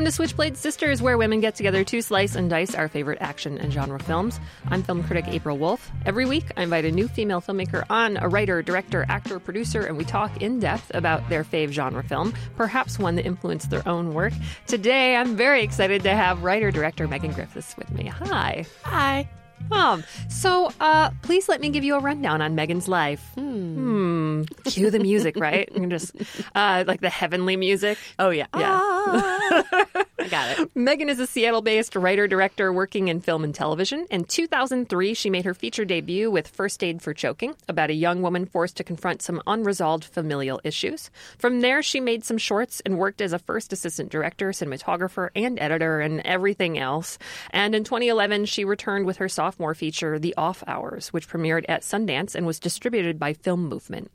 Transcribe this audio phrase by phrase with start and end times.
[0.00, 3.58] Welcome to Switchblade Sisters, where women get together to slice and dice our favorite action
[3.58, 4.40] and genre films.
[4.68, 5.90] I'm film critic April Wolf.
[6.06, 9.98] Every week, I invite a new female filmmaker on, a writer, director, actor, producer, and
[9.98, 14.14] we talk in depth about their fave genre film, perhaps one that influenced their own
[14.14, 14.32] work.
[14.66, 18.06] Today, I'm very excited to have writer director Megan Griffiths with me.
[18.06, 18.64] Hi.
[18.84, 19.28] Hi.
[19.70, 23.24] Um, so, uh, please let me give you a rundown on Megan's life.
[23.34, 24.42] Hmm.
[24.64, 25.70] Cue the music, right?
[25.74, 26.14] And just
[26.54, 27.98] uh, like the heavenly music.
[28.18, 28.46] Oh yeah.
[28.56, 28.78] Yeah.
[28.82, 30.04] Ah.
[30.18, 30.70] I got it.
[30.76, 34.06] Megan is a Seattle based writer director working in film and television.
[34.10, 38.22] In 2003, she made her feature debut with First Aid for Choking, about a young
[38.22, 41.10] woman forced to confront some unresolved familial issues.
[41.38, 45.58] From there, she made some shorts and worked as a first assistant director, cinematographer, and
[45.58, 47.18] editor, and everything else.
[47.50, 51.82] And in 2011, she returned with her sophomore feature, The Off Hours, which premiered at
[51.82, 54.08] Sundance and was distributed by Film Movement.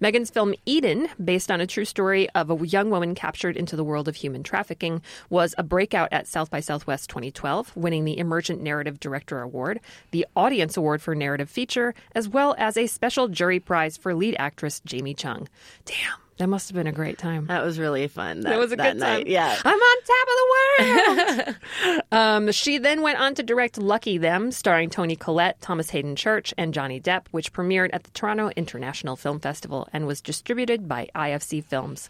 [0.00, 3.84] Megan's film Eden, based on a true story of a young woman captured into the
[3.84, 8.62] world of human trafficking, was a breakout at South by Southwest 2012, winning the Emergent
[8.62, 9.80] Narrative Director Award,
[10.12, 14.34] the Audience Award for Narrative Feature, as well as a special jury prize for lead
[14.38, 15.46] actress Jamie Chung.
[15.84, 17.44] Damn, that must have been a great time.
[17.46, 18.40] That was really fun.
[18.40, 19.24] That, It was a that good night.
[19.24, 19.26] time.
[19.26, 19.56] Yeah.
[19.62, 21.46] I'm on top of the
[21.92, 22.02] world.
[22.12, 26.54] um, she then went on to direct Lucky Them, starring Toni Collette, Thomas Haden Church,
[26.56, 31.08] and Johnny Depp, which premiered at the Toronto International Film Festival and was distributed by
[31.14, 32.08] IFC Films.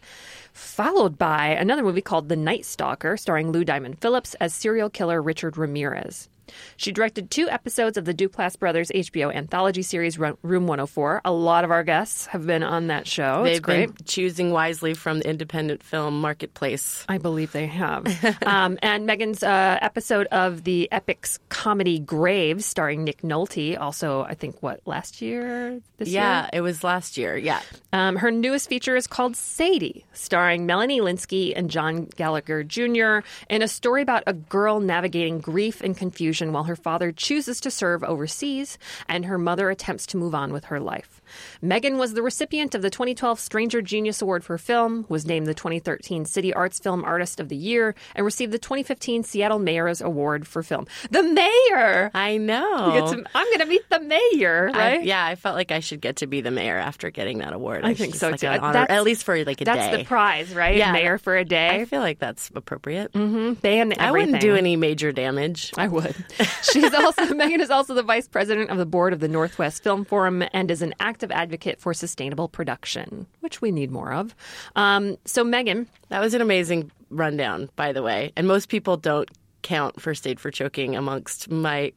[0.53, 5.21] Followed by another movie called The Night Stalker, starring Lou Diamond Phillips as serial killer
[5.21, 6.29] Richard Ramirez.
[6.77, 11.23] She directed two episodes of the Duplass Brothers HBO anthology series Room 104.
[11.25, 13.43] A lot of our guests have been on that show.
[13.45, 13.87] They've it's great.
[13.95, 17.05] been choosing wisely from the independent film marketplace.
[17.09, 18.07] I believe they have.
[18.47, 24.35] um, and Megan's uh, episode of the Epix comedy Graves, starring Nick Nolte, also, I
[24.35, 25.81] think, what, last year?
[25.99, 26.51] This Yeah, year?
[26.55, 27.37] it was last year.
[27.37, 27.61] Yeah.
[27.93, 33.19] Um, her newest feature is called Sadie, starring Melanie Lynskey and John Gallagher Jr.,
[33.49, 37.71] in a story about a girl navigating grief and confusion while her father chooses to
[37.71, 38.79] serve overseas
[39.09, 41.20] and her mother attempts to move on with her life.
[41.63, 45.55] Megan was the recipient of the 2012 Stranger Genius Award for Film, was named the
[45.55, 50.47] 2013 City Arts Film Artist of the Year, and received the 2015 Seattle Mayor's Award
[50.47, 50.87] for Film.
[51.11, 52.11] The mayor!
[52.15, 53.13] I know.
[53.13, 56.17] To- I'm going to meet the mayor, I- yeah, I felt like I should get
[56.17, 57.85] to be the mayor after getting that award.
[57.85, 58.47] I It's think so like too.
[58.47, 59.91] honor, That's- at least for like a That's day.
[59.91, 60.77] That's the prize, right?
[60.77, 60.93] Yeah.
[60.93, 61.69] Mayor for a day.
[61.81, 63.13] I feel like that's appropriate.
[63.13, 63.55] Mm-hmm.
[63.55, 65.73] Ban I wouldn't do any major damage.
[65.77, 66.15] I would.
[66.73, 70.05] She's also Megan is also the vice president of the board of the Northwest Film
[70.05, 74.35] Forum and is an active advocate for sustainable production, which we need more of.
[74.77, 78.33] Um, so Megan, That was an amazing rundown, by the way.
[78.37, 79.29] And most people don't
[79.63, 81.93] count first aid for choking amongst my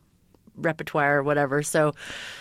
[0.56, 1.64] repertoire or whatever.
[1.64, 1.94] So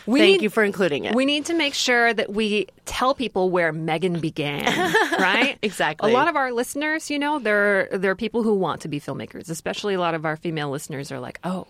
[0.05, 1.15] We thank need- you for including it.
[1.15, 4.65] we need to make sure that we tell people where Megan began,
[5.19, 5.57] right?
[5.63, 6.11] Exactly.
[6.11, 9.49] A lot of our listeners, you know, they're they're people who want to be filmmakers.
[9.49, 11.67] Especially a lot of our female listeners are like, "Oh,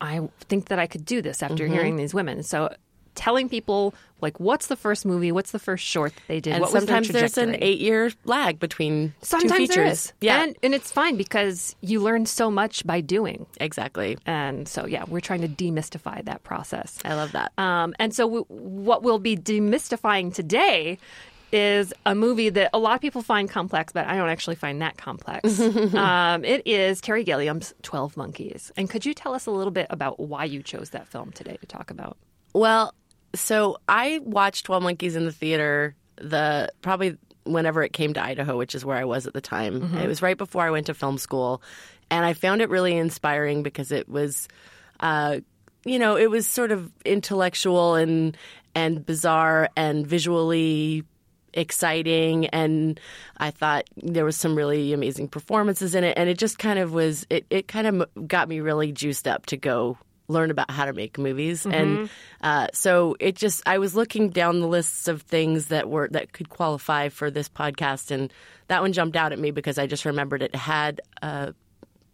[0.00, 1.72] I think that I could do this after Mm-hmm.
[1.72, 2.74] hearing these women." So
[3.18, 6.62] telling people like what's the first movie, what's the first short that they did, and
[6.62, 9.74] what sometimes there's an eight year lag between Sometimes two features.
[9.76, 10.12] there is.
[10.20, 13.46] Yeah, And, and it's fine because you learn so much by doing.
[13.60, 14.16] exactly.
[14.26, 16.98] And so, yeah, we're trying to demystify that process.
[17.04, 17.52] I love that.
[17.58, 20.98] Um, and so, w- what we'll be demystifying today
[21.52, 24.82] is a movie that a lot of people find complex, but I don't actually find
[24.82, 25.58] that complex.
[25.94, 28.70] um, it is Terry Gilliam's 12 Monkeys.
[28.76, 31.56] And could you tell us a little bit about why you chose that film today
[31.56, 32.16] to talk about?
[32.52, 32.92] Well,
[33.34, 35.94] so I watched Twelve Monkeys in the theater.
[36.16, 39.80] The probably whenever it came to Idaho, which is where I was at the time.
[39.80, 39.98] Mm-hmm.
[39.98, 41.62] It was right before I went to film school,
[42.10, 44.48] and I found it really inspiring because it was,
[45.00, 45.40] uh,
[45.84, 48.36] you know, it was sort of intellectual and
[48.74, 51.04] and bizarre and visually
[51.54, 53.00] exciting and
[53.38, 56.92] i thought there was some really amazing performances in it and it just kind of
[56.92, 59.96] was it, it kind of got me really juiced up to go
[60.28, 61.66] learn about how to make movies.
[61.66, 62.10] And
[62.42, 66.32] uh, so it just i was looking down the lists of things that were that
[66.32, 68.32] could qualify for this podcast and
[68.68, 71.54] that one jumped out at me because i just remembered it had a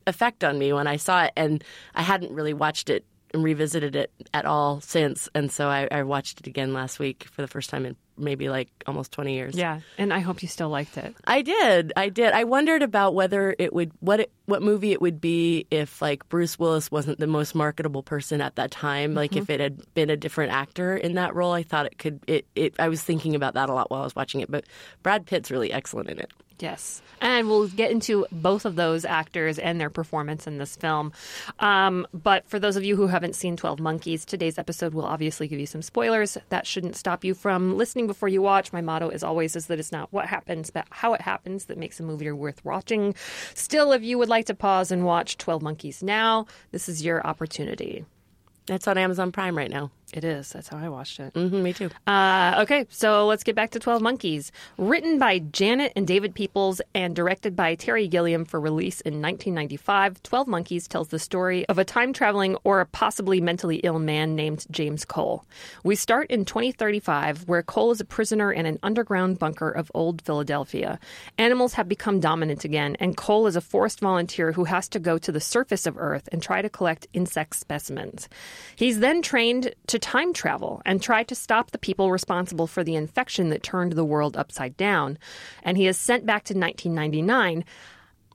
[0.07, 1.63] effect on me when i saw it and
[1.95, 3.05] i hadn't really watched it
[3.35, 7.25] and revisited it at all since and so i, I watched it again last week
[7.25, 9.81] for the first time in maybe like almost 20 years Yeah.
[9.99, 11.15] And I hope you still liked it.
[11.27, 11.93] I did.
[11.97, 12.33] I did.
[12.33, 16.29] I wondered about whether it would what it, what movie it would be if like
[16.29, 19.15] Bruce Willis wasn't the most marketable person at that time.
[19.15, 19.53] Like if mm-hmm.
[19.53, 22.21] it had been a different actor in that role, I thought it could.
[22.27, 22.75] It, it.
[22.79, 24.51] I was thinking about that a lot while I was watching it.
[24.51, 24.65] But
[25.03, 26.31] Brad Pitt's really excellent in it.
[26.61, 27.03] Yes.
[27.21, 31.13] And we'll get into both of those actors and their performance in this film.
[31.59, 35.49] Um, but for those of you who haven't seen 12 Monkeys, today's episode will obviously
[35.49, 36.39] give you some spoilers.
[36.51, 38.73] That shouldn't stop you from listening before you watch.
[38.73, 41.79] My motto is always is that it's not what happens, but how it happens that
[41.79, 43.15] makes a movie worth watching.
[43.55, 47.27] Still, if you would like to pause and watch 12 Monkeys now, this is your
[47.27, 48.05] opportunity.
[48.69, 49.91] It's on Amazon Prime right now.
[50.15, 50.53] It is.
[50.53, 51.33] That's how I watched it.
[51.35, 51.91] hmm me too.
[52.07, 54.53] Uh, okay, so let's get back to 12 Monkeys.
[54.79, 60.23] Written by Janet and David Peoples and directed by Terry Gilliam for release in 1995,
[60.23, 64.37] 12 Monkeys tells the story of a time traveling or a possibly mentally ill man
[64.37, 65.45] named James Cole.
[65.83, 70.23] We start in 2035, where Cole is a prisoner in an underground bunker of old
[70.23, 71.01] Philadelphia.
[71.39, 75.19] Animals have become dominant again, and Cole is a forced volunteer who has to go
[75.19, 78.29] to the surface of Earth and try to collect insect specimens.
[78.77, 82.95] He's then trained to time travel and try to stop the people responsible for the
[82.95, 85.17] infection that turned the world upside down.
[85.63, 87.65] And he is sent back to 1999.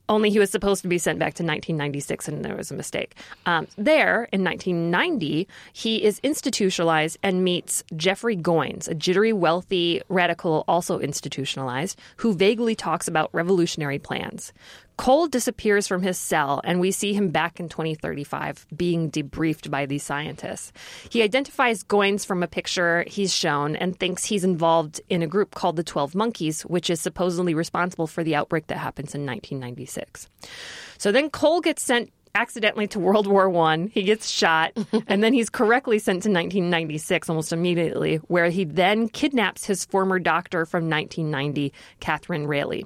[0.10, 3.14] Only he was supposed to be sent back to 1996, and there was a mistake.
[3.46, 10.64] Um, there, in 1990, he is institutionalized and meets Jeffrey Goines, a jittery, wealthy radical,
[10.68, 14.52] also institutionalized, who vaguely talks about revolutionary plans.
[15.00, 19.86] Cole disappears from his cell, and we see him back in 2035 being debriefed by
[19.86, 20.74] these scientists.
[21.10, 25.56] He identifies Goines from a picture he's shown and thinks he's involved in a group
[25.56, 30.28] called the 12 Monkeys, which is supposedly responsible for the outbreak that happens in 1996.
[30.98, 33.88] So then Cole gets sent accidentally to World War One.
[33.88, 34.74] He gets shot,
[35.08, 40.20] and then he's correctly sent to 1996 almost immediately, where he then kidnaps his former
[40.20, 42.86] doctor from 1990, Kathryn Railly.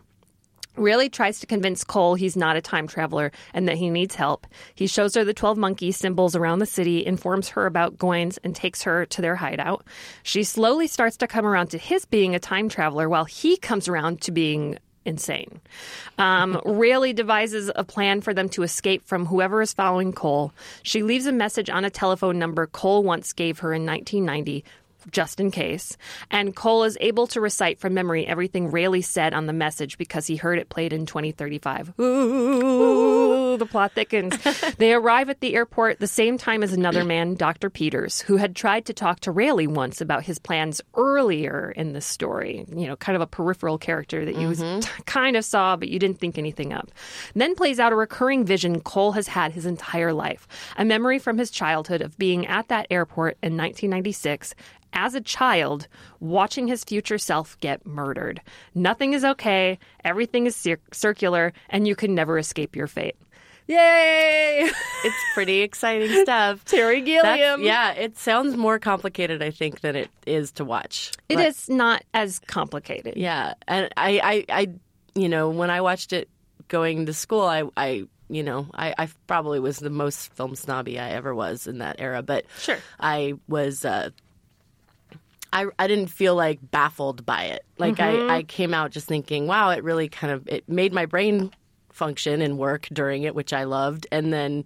[0.75, 4.47] Railly tries to convince Cole he's not a time traveler and that he needs help.
[4.73, 8.55] He shows her the 12 monkey symbols around the city, informs her about Goines, and
[8.55, 9.85] takes her to their hideout.
[10.23, 13.87] She slowly starts to come around to his being a time traveler while he comes
[13.87, 15.59] around to being insane.
[16.17, 20.53] Um, Railly devises a plan for them to escape from whoever is following Cole.
[20.81, 24.63] She leaves a message on a telephone number Cole once gave her in 1990
[25.11, 25.97] just in case.
[26.31, 30.27] And Cole is able to recite from memory everything Railly said on the message because
[30.27, 31.93] he heard it played in 2035.
[31.99, 34.35] Ooh, the plot thickens.
[34.77, 37.69] they arrive at the airport the same time as another man, Dr.
[37.69, 42.01] Peters, who had tried to talk to Railly once about his plans earlier in the
[42.01, 42.65] story.
[42.69, 44.79] You know, kind of a peripheral character that you mm-hmm.
[44.79, 46.89] t- kind of saw, but you didn't think anything of.
[47.35, 50.47] Then plays out a recurring vision Cole has had his entire life
[50.77, 54.55] a memory from his childhood of being at that airport in 1996
[54.93, 55.87] as a child
[56.19, 58.41] watching his future self get murdered.
[58.73, 63.15] Nothing is okay, everything is cir- circular, and you can never escape your fate.
[63.67, 64.69] Yay!
[65.05, 66.65] it's pretty exciting stuff.
[66.65, 67.23] Terry Gilliam.
[67.23, 71.11] That's, yeah, it sounds more complicated, I think, than it is to watch.
[71.29, 73.15] It but, is not as complicated.
[73.15, 74.67] Yeah, and I, I, I,
[75.15, 76.29] you know, when I watched it
[76.67, 80.99] going to school, I, I you know, I, I, probably was the most film snobby
[80.99, 82.21] I ever was in that era.
[82.21, 84.09] But sure, I was uh,
[85.53, 87.63] I, I didn't feel like baffled by it.
[87.77, 88.29] Like mm-hmm.
[88.29, 91.51] I, I came out just thinking, wow, it really kind of it made my brain
[91.91, 94.07] function and work during it, which I loved.
[94.11, 94.65] And then,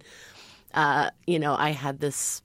[0.72, 2.40] uh, you know, I had this,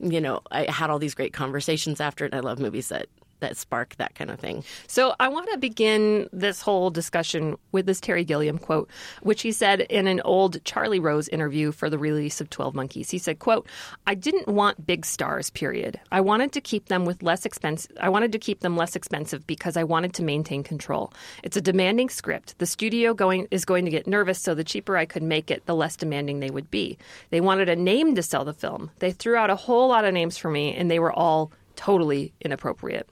[0.00, 2.34] you know, I had all these great conversations after it.
[2.34, 3.06] I love movies that
[3.40, 4.64] that spark that kind of thing.
[4.86, 8.90] So I want to begin this whole discussion with this Terry Gilliam quote,
[9.22, 13.10] which he said in an old Charlie Rose interview for the release of 12 Monkeys.
[13.10, 13.66] He said, quote,
[14.06, 16.00] I didn't want big stars, period.
[16.10, 19.46] I wanted to keep them with less expense I wanted to keep them less expensive
[19.46, 21.12] because I wanted to maintain control.
[21.42, 22.58] It's a demanding script.
[22.58, 25.66] The studio going is going to get nervous, so the cheaper I could make it,
[25.66, 26.98] the less demanding they would be.
[27.30, 28.90] They wanted a name to sell the film.
[28.98, 32.32] They threw out a whole lot of names for me and they were all totally
[32.40, 33.08] inappropriate.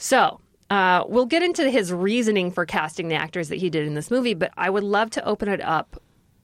[0.00, 0.40] So,
[0.70, 4.10] uh, we'll get into his reasoning for casting the actors that he did in this
[4.10, 6.00] movie, but I would love to open it up,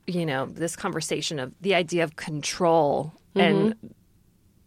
[0.07, 3.41] you know, this conversation of the idea of control mm-hmm.
[3.41, 3.95] and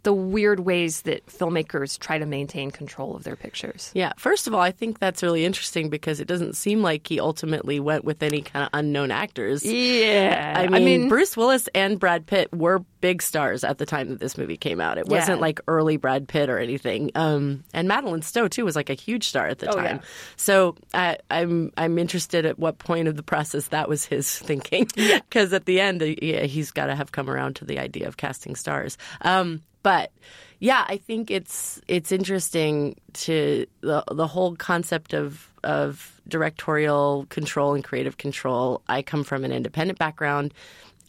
[0.03, 3.91] the weird ways that filmmakers try to maintain control of their pictures.
[3.93, 7.19] Yeah, first of all, I think that's really interesting because it doesn't seem like he
[7.19, 9.65] ultimately went with any kind of unknown actors.
[9.65, 10.53] Yeah.
[10.55, 14.09] I mean, I mean Bruce Willis and Brad Pitt were big stars at the time
[14.09, 14.97] that this movie came out.
[14.97, 15.19] It yeah.
[15.19, 17.11] wasn't like early Brad Pitt or anything.
[17.15, 19.97] Um, and Madeleine Stowe too was like a huge star at the oh, time.
[19.97, 20.07] Yeah.
[20.37, 24.87] So I, I'm I'm interested at what point of the process that was his thinking
[24.95, 28.17] because at the end, yeah, he's got to have come around to the idea of
[28.17, 28.97] casting stars.
[29.21, 30.11] Um, but
[30.59, 37.73] yeah, I think it's it's interesting to the the whole concept of of directorial control
[37.73, 38.81] and creative control.
[38.87, 40.53] I come from an independent background,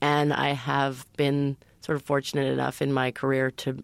[0.01, 3.83] and I have been sort of fortunate enough in my career to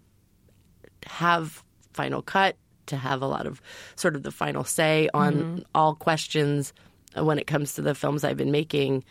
[1.07, 1.63] have
[1.93, 3.61] final cut, to have a lot of
[3.97, 5.59] sort of the final say on mm-hmm.
[5.75, 6.73] all questions
[7.15, 9.05] when it comes to the films I've been making.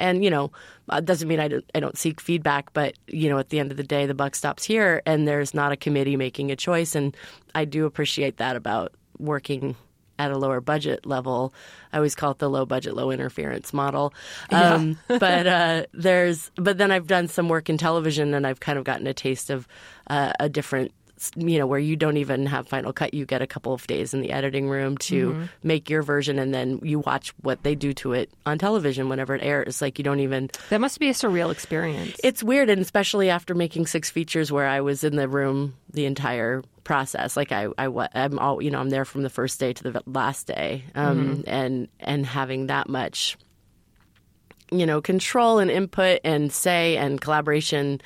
[0.00, 0.50] And you know,
[0.90, 3.70] it doesn't mean I don't, I don't seek feedback, but you know, at the end
[3.70, 6.96] of the day, the buck stops here, and there's not a committee making a choice,
[6.96, 7.16] and
[7.54, 9.76] I do appreciate that about working
[10.18, 11.54] at a lower budget level.
[11.92, 14.12] I always call it the low budget, low interference model.
[14.50, 18.78] Um, but uh, there's, but then I've done some work in television, and I've kind
[18.78, 19.66] of gotten a taste of
[20.08, 20.92] uh, a different
[21.36, 24.14] you know where you don't even have final cut you get a couple of days
[24.14, 25.44] in the editing room to mm-hmm.
[25.62, 29.34] make your version and then you watch what they do to it on television whenever
[29.34, 32.80] it airs like you don't even that must be a surreal experience it's weird and
[32.80, 37.52] especially after making six features where i was in the room the entire process like
[37.52, 40.46] i, I i'm all you know i'm there from the first day to the last
[40.46, 41.40] day um, mm-hmm.
[41.46, 43.36] and and having that much
[44.72, 48.00] you know control and input and say and collaboration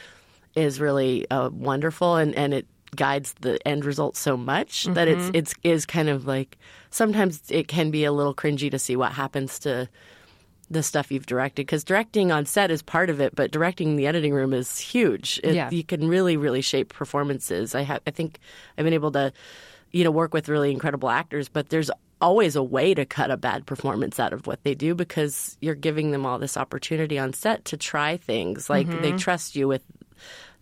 [0.57, 4.95] is really uh, wonderful and and it guides the end result so much mm-hmm.
[4.95, 5.37] that it's mm-hmm.
[5.37, 6.59] it's is kind of like
[6.91, 9.89] sometimes it can be a little cringy to see what happens to
[10.71, 14.07] the stuff you've directed because directing on set is part of it, but directing the
[14.07, 15.41] editing room is huge.
[15.43, 15.71] It, yeah.
[15.71, 17.75] You can really, really shape performances.
[17.75, 18.39] I have, I think
[18.77, 19.33] I've been able to,
[19.93, 23.37] you know, work with really incredible actors, but there's always a way to cut a
[23.37, 27.33] bad performance out of what they do because you're giving them all this opportunity on
[27.33, 28.71] set to try things.
[28.71, 29.03] Like mm-hmm.
[29.03, 29.83] they trust you with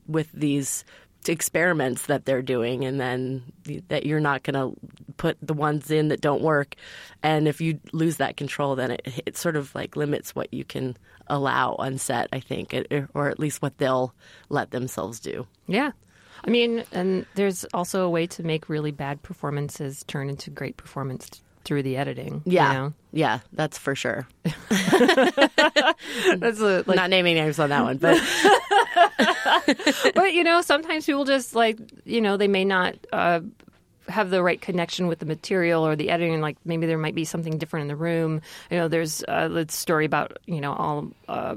[0.08, 0.84] with these
[1.28, 3.42] experiments that they're doing and then
[3.88, 4.76] that you're not going to
[5.16, 6.74] put the ones in that don't work.
[7.22, 10.64] And if you lose that control then it, it sort of like limits what you
[10.64, 10.96] can
[11.28, 12.74] allow on set i think
[13.14, 14.12] or at least what they'll
[14.48, 15.46] let themselves do.
[15.66, 15.92] Yeah.
[16.44, 20.76] I mean and there's also a way to make really bad performances turn into great
[20.76, 22.42] performance through the editing.
[22.44, 22.92] Yeah, you know?
[23.12, 24.26] yeah, that's for sure.
[24.44, 24.54] that's
[26.60, 28.20] a, like, not naming names on that one, but
[30.14, 32.94] but you know, sometimes people just like you know they may not.
[33.12, 33.40] Uh,
[34.08, 37.24] have the right connection with the material or the editing, like maybe there might be
[37.24, 38.42] something different in the room.
[38.68, 41.54] You know, there's uh, the story about you know all uh,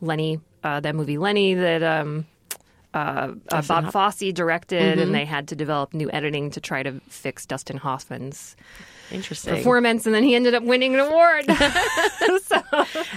[0.00, 2.26] Lenny, uh, that movie Lenny that um,
[2.94, 5.00] uh, uh, Bob Fosse directed, mm-hmm.
[5.00, 8.56] and they had to develop new editing to try to fix Dustin Hoffman's
[9.10, 9.56] Interesting.
[9.56, 11.46] performance, and then he ended up winning an award.
[12.44, 12.62] so.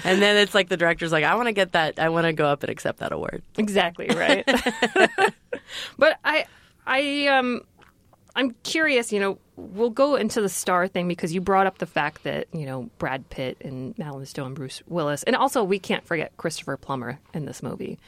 [0.03, 2.00] And then it's like the director's like, I want to get that.
[2.00, 3.43] I want to go up and accept that award.
[3.57, 4.45] Exactly right.
[5.97, 6.45] but I,
[6.85, 7.62] I, um,
[8.35, 9.12] I'm curious.
[9.12, 12.47] You know, we'll go into the star thing because you brought up the fact that
[12.53, 16.77] you know Brad Pitt and Madeleine Stowe, Bruce Willis, and also we can't forget Christopher
[16.77, 18.00] Plummer in this movie.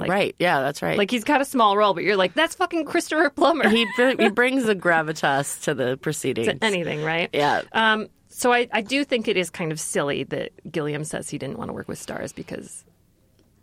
[0.00, 0.34] Like, right.
[0.38, 0.98] Yeah, that's right.
[0.98, 3.68] Like he's got a small role, but you're like, that's fucking Christopher Plummer.
[3.68, 3.86] he
[4.18, 6.48] he brings a gravitas to the proceedings.
[6.48, 7.30] To anything, right?
[7.32, 7.62] Yeah.
[7.72, 11.38] Um, so I, I do think it is kind of silly that Gilliam says he
[11.38, 12.84] didn't want to work with stars because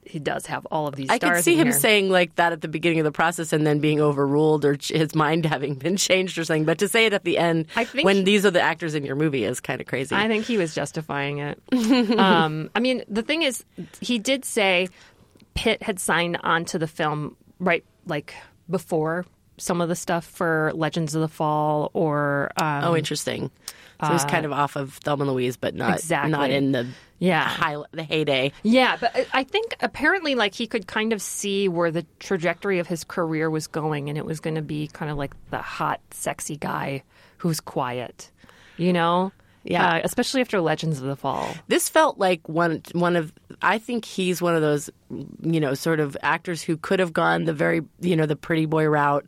[0.05, 1.73] he does have all of these I could see him here.
[1.73, 5.13] saying like that at the beginning of the process and then being overruled or his
[5.15, 6.65] mind having been changed or something.
[6.65, 7.67] But to say it at the end
[8.01, 10.15] when he, these are the actors in your movie is kind of crazy.
[10.15, 11.61] I think he was justifying it.
[12.17, 13.63] um, I mean, the thing is,
[14.00, 14.89] he did say
[15.53, 18.34] Pitt had signed on to the film right like
[18.70, 19.25] before
[19.58, 23.51] some of the stuff for Legends of the Fall or um, oh, interesting.
[24.01, 26.31] So uh, he's kind of off of Thelma and Louise, but not exactly.
[26.31, 26.88] not in the
[27.20, 28.51] yeah high, the heyday.
[28.63, 32.88] Yeah, but I think apparently like he could kind of see where the trajectory of
[32.88, 36.01] his career was going, and it was going to be kind of like the hot,
[36.10, 37.03] sexy guy
[37.38, 38.31] who's quiet,
[38.77, 39.31] you know.
[39.63, 41.53] Yeah, uh, especially after Legends of the Fall.
[41.68, 46.00] This felt like one one of I think he's one of those you know sort
[46.00, 49.25] of actors who could have gone the very you know the pretty boy route,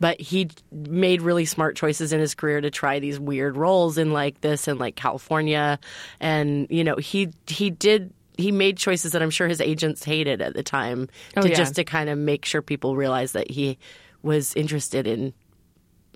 [0.00, 4.12] but he made really smart choices in his career to try these weird roles in
[4.12, 5.78] like this and like Kalifornia,
[6.20, 10.42] and you know he he did he made choices that I'm sure his agents hated
[10.42, 11.54] at the time oh, to yeah.
[11.54, 13.78] just to kind of make sure people realized that he
[14.22, 15.32] was interested in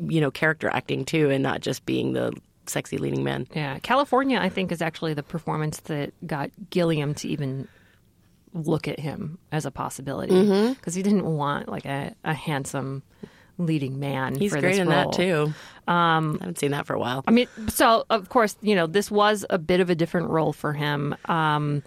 [0.09, 2.33] you know character acting too and not just being the
[2.71, 3.47] sexy leading man.
[3.55, 7.69] Yeah, Kalifornia, I think, is actually the performance that got Gilliam to even
[8.53, 10.91] look at him as a possibility because mm-hmm.
[10.93, 13.03] he didn't want like a, a handsome
[13.59, 14.35] leading man.
[14.35, 15.11] He's great in role.
[15.11, 15.55] that too.
[15.87, 17.23] Um, I haven't seen that for a while.
[17.27, 20.53] I mean, so of course, you know, this was a bit of a different role
[20.53, 21.83] for him, um,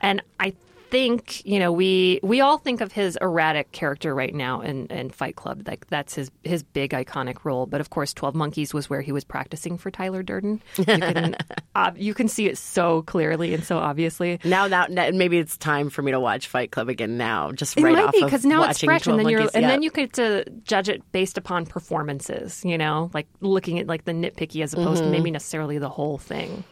[0.00, 0.54] and I
[0.90, 5.10] think you know we we all think of his erratic character right now in, in
[5.10, 5.62] Fight Club.
[5.66, 7.66] Like that's his his big iconic role.
[7.66, 10.62] But of course, Twelve Monkeys was where he was practicing for Tyler Durden.
[10.76, 11.36] You can
[11.74, 14.38] uh, you can see it so clearly and so obviously.
[14.44, 17.16] Now, now, maybe it's time for me to watch Fight Club again.
[17.16, 19.82] Now, just it right might be because now it's fresh, and then you're and then
[19.82, 22.64] you get to judge it based upon performances.
[22.64, 25.12] You know, like looking at like the nitpicky as opposed mm-hmm.
[25.12, 26.64] to maybe necessarily the whole thing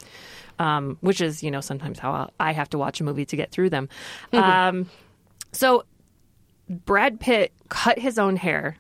[0.58, 3.50] um, which is you know sometimes how I have to watch a movie to get
[3.50, 3.88] through them.
[4.32, 4.44] Mm-hmm.
[4.44, 4.90] Um,
[5.52, 5.84] so
[6.68, 8.76] Brad Pitt cut his own hair,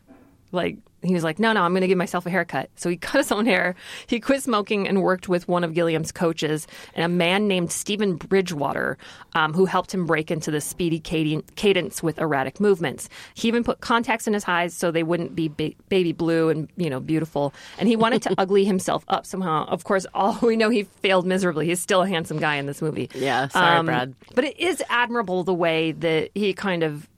[0.52, 2.70] like he was like, no, no, I'm going to give myself a haircut.
[2.76, 3.74] So he cut his own hair.
[4.06, 8.16] He quit smoking and worked with one of Gilliam's coaches and a man named Stephen
[8.16, 8.98] Bridgewater,
[9.34, 13.08] um, who helped him break into the speedy cadence with erratic movements.
[13.34, 16.68] He even put contacts in his eyes so they wouldn't be ba- baby blue and
[16.76, 17.54] you know beautiful.
[17.78, 19.66] And he wanted to ugly himself up somehow.
[19.66, 21.66] Of course, all we know he failed miserably.
[21.66, 23.10] He's still a handsome guy in this movie.
[23.14, 24.14] Yeah, sorry, um, Brad.
[24.34, 27.08] But it is admirable the way that he kind of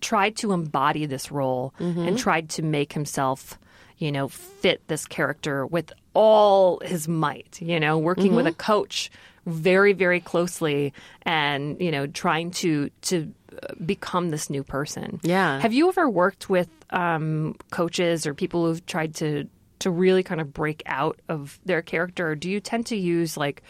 [0.00, 2.00] tried to embody this role mm-hmm.
[2.00, 3.58] and tried to make himself,
[3.98, 8.36] you know, fit this character with all his might, you know, working mm-hmm.
[8.36, 9.10] with a coach
[9.46, 10.92] very very closely
[11.22, 15.20] and, you know, trying to to uh, become this new person.
[15.22, 15.60] Yeah.
[15.60, 19.48] Have you ever worked with um, coaches or people who've tried to
[19.80, 23.36] to really kind of break out of their character or do you tend to use
[23.36, 23.62] like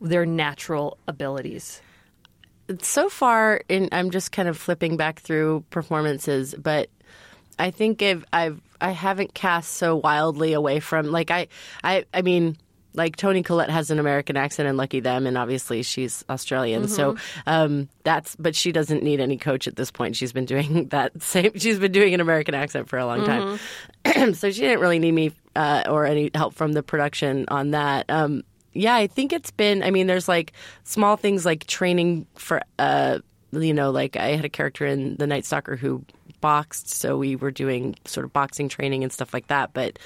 [0.00, 1.80] their natural abilities?
[2.80, 6.88] So far, in, I'm just kind of flipping back through performances, but
[7.58, 11.48] I think I've, I've I haven't cast so wildly away from like I
[11.82, 12.58] I I mean
[12.96, 16.84] like Toni Collette has an American accent and Lucky Them, and obviously she's Australian.
[16.84, 16.92] Mm-hmm.
[16.92, 20.16] So um, that's, but she doesn't need any coach at this point.
[20.16, 21.52] She's been doing that same.
[21.56, 23.58] She's been doing an American accent for a long time,
[24.04, 24.32] mm-hmm.
[24.34, 28.06] so she didn't really need me uh, or any help from the production on that.
[28.08, 28.42] Um,
[28.76, 29.82] yeah, I think it's been.
[29.82, 30.52] I mean, there's like
[30.84, 32.60] small things like training for.
[32.78, 33.18] Uh,
[33.52, 36.04] you know, like I had a character in The Night Stalker who
[36.40, 39.72] boxed, so we were doing sort of boxing training and stuff like that.
[39.72, 39.98] But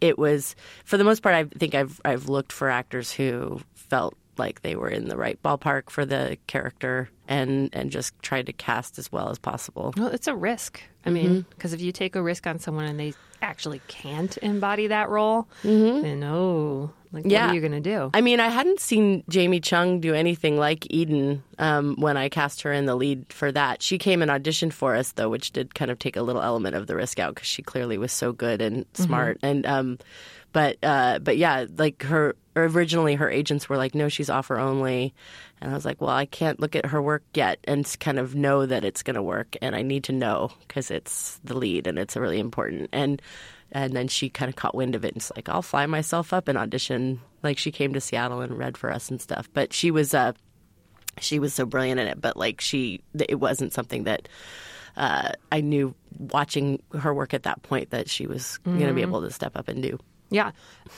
[0.00, 4.14] it was, for the most part, I think I've I've looked for actors who felt
[4.38, 8.52] like they were in the right ballpark for the character and and just tried to
[8.52, 9.94] cast as well as possible.
[9.96, 10.80] Well, it's a risk.
[11.04, 11.14] I mm-hmm.
[11.14, 15.10] mean, because if you take a risk on someone and they actually can't embody that
[15.10, 16.02] role, mm-hmm.
[16.02, 17.46] then oh, like yeah.
[17.46, 18.10] what are you going to do?
[18.14, 22.62] I mean, I hadn't seen Jamie Chung do anything like Eden um, when I cast
[22.62, 23.82] her in the lead for that.
[23.82, 26.74] She came and auditioned for us though, which did kind of take a little element
[26.74, 29.02] of the risk out because she clearly was so good and mm-hmm.
[29.02, 29.46] smart mm-hmm.
[29.46, 29.66] and.
[29.66, 29.98] Um,
[30.54, 35.12] but uh, but yeah, like her originally her agents were like, no, she's offer only,
[35.60, 38.36] and I was like, well, I can't look at her work yet and kind of
[38.36, 41.88] know that it's going to work, and I need to know because it's the lead
[41.88, 42.88] and it's really important.
[42.92, 43.20] And
[43.72, 46.32] and then she kind of caught wind of it and was like, I'll fly myself
[46.32, 47.20] up and audition.
[47.42, 49.50] Like she came to Seattle and read for us and stuff.
[49.52, 50.34] But she was uh,
[51.18, 52.20] she was so brilliant in it.
[52.20, 54.28] But like she, it wasn't something that.
[54.96, 58.78] Uh, I knew watching her work at that point that she was mm-hmm.
[58.78, 59.98] going to be able to step up and do.
[60.34, 60.50] Yeah.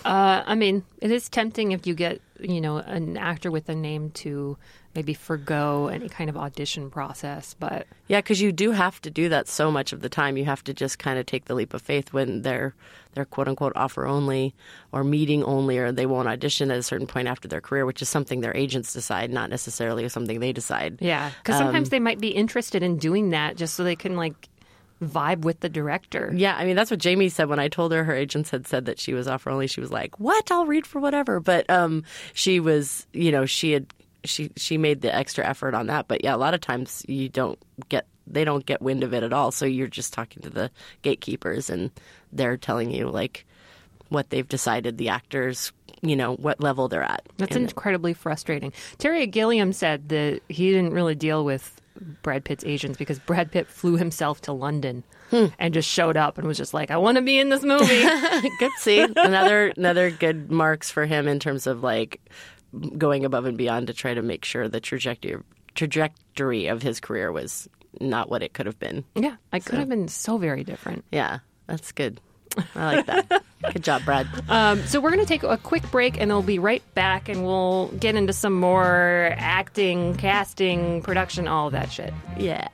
[0.04, 3.74] Uh, I mean, it is tempting if you get, you know, an actor with a
[3.74, 4.56] name to
[4.94, 9.28] maybe forego any kind of audition process, but yeah, because you do have to do
[9.28, 10.38] that so much of the time.
[10.38, 12.74] You have to just kind of take the leap of faith when they're
[13.12, 14.54] they're quote unquote offer only
[14.92, 18.00] or meeting only, or they won't audition at a certain point after their career, which
[18.00, 20.96] is something their agents decide, not necessarily something they decide.
[21.00, 24.16] Yeah, because sometimes um, they might be interested in doing that just so they can
[24.16, 24.48] like
[25.02, 26.32] vibe with the director.
[26.34, 28.86] Yeah, I mean that's what Jamie said when I told her her agents had said
[28.86, 29.66] that she was offer only.
[29.66, 30.50] She was like, "What?
[30.50, 33.86] I'll read for whatever." But um, she was, you know, she had
[34.24, 36.08] she she made the extra effort on that.
[36.08, 39.22] But yeah, a lot of times you don't get they don't get wind of it
[39.22, 39.50] at all.
[39.50, 40.70] So you're just talking to the
[41.02, 41.90] gatekeepers, and
[42.32, 43.46] they're telling you like
[44.08, 47.26] what they've decided the actors you know what level they're at.
[47.38, 48.72] That's incredibly frustrating.
[48.98, 51.80] Terry Gilliam said that he didn't really deal with
[52.22, 55.46] Brad Pitt's agents because Brad Pitt flew himself to London hmm.
[55.58, 58.02] and just showed up and was just like, "I want to be in this movie."
[58.58, 62.20] good see another another good marks for him in terms of like
[62.98, 65.42] going above and beyond to try to make sure the trajectory
[65.74, 67.68] trajectory of his career was
[68.00, 69.04] not what it could have been.
[69.14, 71.04] Yeah, I so, could have been so very different.
[71.10, 72.20] Yeah, that's good.
[72.74, 73.42] I like that.
[73.72, 74.28] Good job, Brad.
[74.48, 77.28] Um, so we're going to take a quick break, and then we'll be right back,
[77.28, 82.14] and we'll get into some more acting, casting, production, all of that shit.
[82.38, 82.68] Yeah.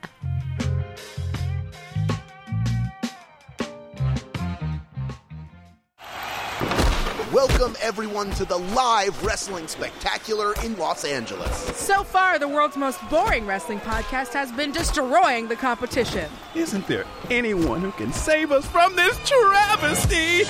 [7.33, 11.57] Welcome, everyone, to the live wrestling spectacular in Los Angeles.
[11.79, 16.31] So far, the world's most boring wrestling podcast has been destroying the competition.
[16.55, 20.43] Isn't there anyone who can save us from this travesty?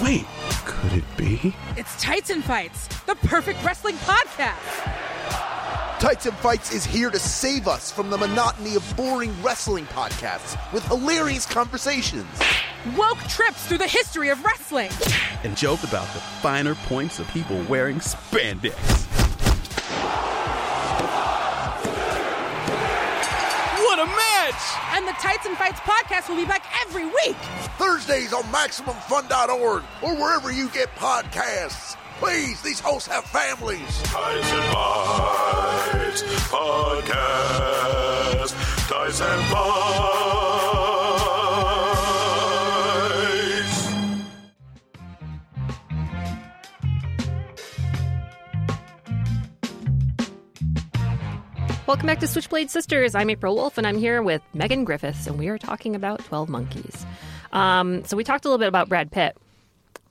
[0.00, 0.24] Wait,
[0.64, 1.52] could it be?
[1.76, 5.13] It's Tights and Fights, the perfect wrestling podcast.
[6.04, 10.54] Tights and Fights is here to save us from the monotony of boring wrestling podcasts
[10.70, 12.28] with hilarious conversations
[12.94, 14.90] woke trips through the history of wrestling,
[15.44, 18.74] and joke about the finer points of people wearing spandex.
[23.78, 24.62] What a match!
[24.92, 27.36] And the Tights and Fights podcast will be back every week.
[27.78, 31.96] Thursdays on MaximumFun.org or wherever you get podcasts.
[32.18, 34.02] Please, these hosts have families.
[34.04, 38.54] Ties and Bites Podcast.
[38.88, 40.14] Ties and Bites.
[51.86, 53.14] Welcome back to Switchblade Sisters.
[53.14, 56.48] I'm April Wolf, and I'm here with Megan Griffiths, and we are talking about 12
[56.48, 57.04] Monkeys.
[57.52, 59.36] Um, so we talked a little bit about Brad Pitt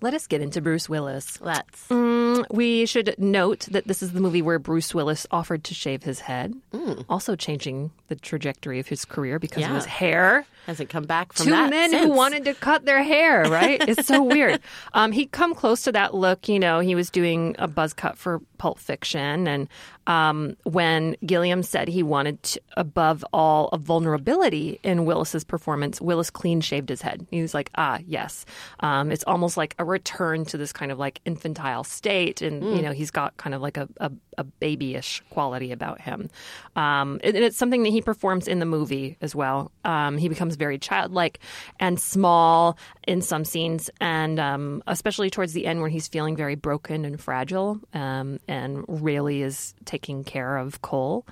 [0.04, 1.40] let us get into Bruce Willis.
[1.40, 1.88] Let's.
[1.88, 6.04] Mm, we should note that this is the movie where Bruce Willis offered to shave
[6.04, 7.06] his head, mm.
[7.08, 10.46] also changing the trajectory of his career because of his hair.
[10.66, 12.06] Hasn't come back from Two that men since.
[12.06, 13.86] who wanted to cut their hair, right?
[13.88, 14.62] It's so weird.
[14.94, 16.48] Um, he'd come close to that look.
[16.48, 19.46] You know, he was doing a buzz cut for Pulp Fiction.
[19.48, 19.68] And
[20.08, 26.30] um, when Gilliam said he wanted, to, above all, a vulnerability in Willis's performance, Willis
[26.30, 27.28] clean shaved his head.
[27.30, 28.46] He was like, ah, yes.
[28.80, 32.42] Um, it's almost like a return to this kind of like infantile state.
[32.42, 36.30] And, you know, he's got kind of like a, a, a babyish quality about him.
[36.78, 39.72] Um, and and it's something that he performs in the movie as well.
[39.84, 41.40] Um, he becomes very childlike
[41.80, 46.56] and small in some scenes, and um, especially towards the end when he's feeling very
[46.56, 51.26] broken and fragile, um, and really is taking care of Cole.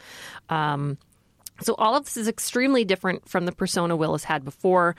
[0.50, 0.98] Um,
[1.62, 4.96] so all of this is extremely different from the persona Willis had before.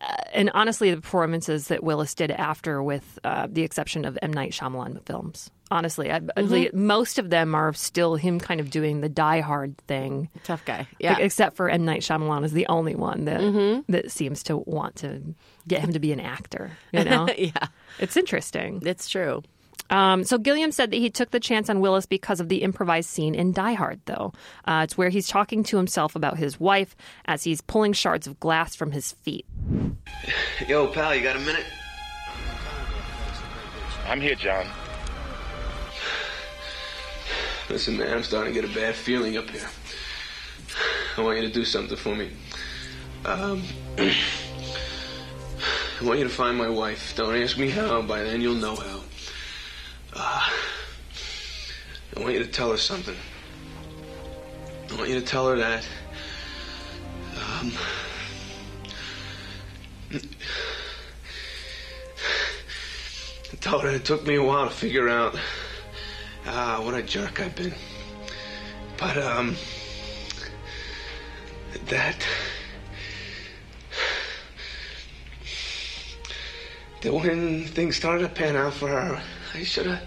[0.00, 4.32] Uh, and honestly, the performances that Willis did after, with uh, the exception of M.
[4.32, 5.50] Night Shyamalan films.
[5.70, 6.20] Honestly, I,
[6.72, 10.28] most of them are still him kind of doing the die hard thing.
[10.44, 10.86] Tough guy.
[11.00, 11.18] Yeah.
[11.18, 11.84] Except for M.
[11.84, 15.22] Night Shyamalan is the only one that that seems to want to
[15.66, 16.70] get him to be an actor.
[16.92, 17.68] You know, yeah.
[17.98, 18.82] it's interesting.
[18.84, 19.42] It's true.
[19.90, 23.08] Um, so Gilliam said that he took the chance on Willis because of the improvised
[23.08, 24.32] scene in Die Hard, though.
[24.64, 28.40] Uh, it's where he's talking to himself about his wife as he's pulling shards of
[28.40, 29.46] glass from his feet.
[30.66, 31.66] Yo, pal, you got a minute?
[34.06, 34.66] I'm here, John.
[37.68, 39.68] Listen, man, I'm starting to get a bad feeling up here.
[41.16, 42.30] I want you to do something for me.
[43.24, 43.64] Um,
[43.98, 44.14] I
[46.04, 47.16] want you to find my wife.
[47.16, 48.02] Don't ask me how.
[48.02, 49.00] By then, you'll know how.
[50.14, 50.48] Uh,
[52.16, 53.16] I want you to tell her something.
[54.92, 55.88] I want you to tell her that.
[57.60, 57.72] Um,
[63.60, 65.36] tell her it took me a while to figure out
[66.48, 67.74] Ah, what a jerk I've been.
[68.96, 69.56] But, um,
[71.86, 72.16] that.
[77.02, 79.22] That when things started to pan out for her,
[79.54, 80.02] I should have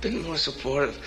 [0.00, 0.98] been more supportive.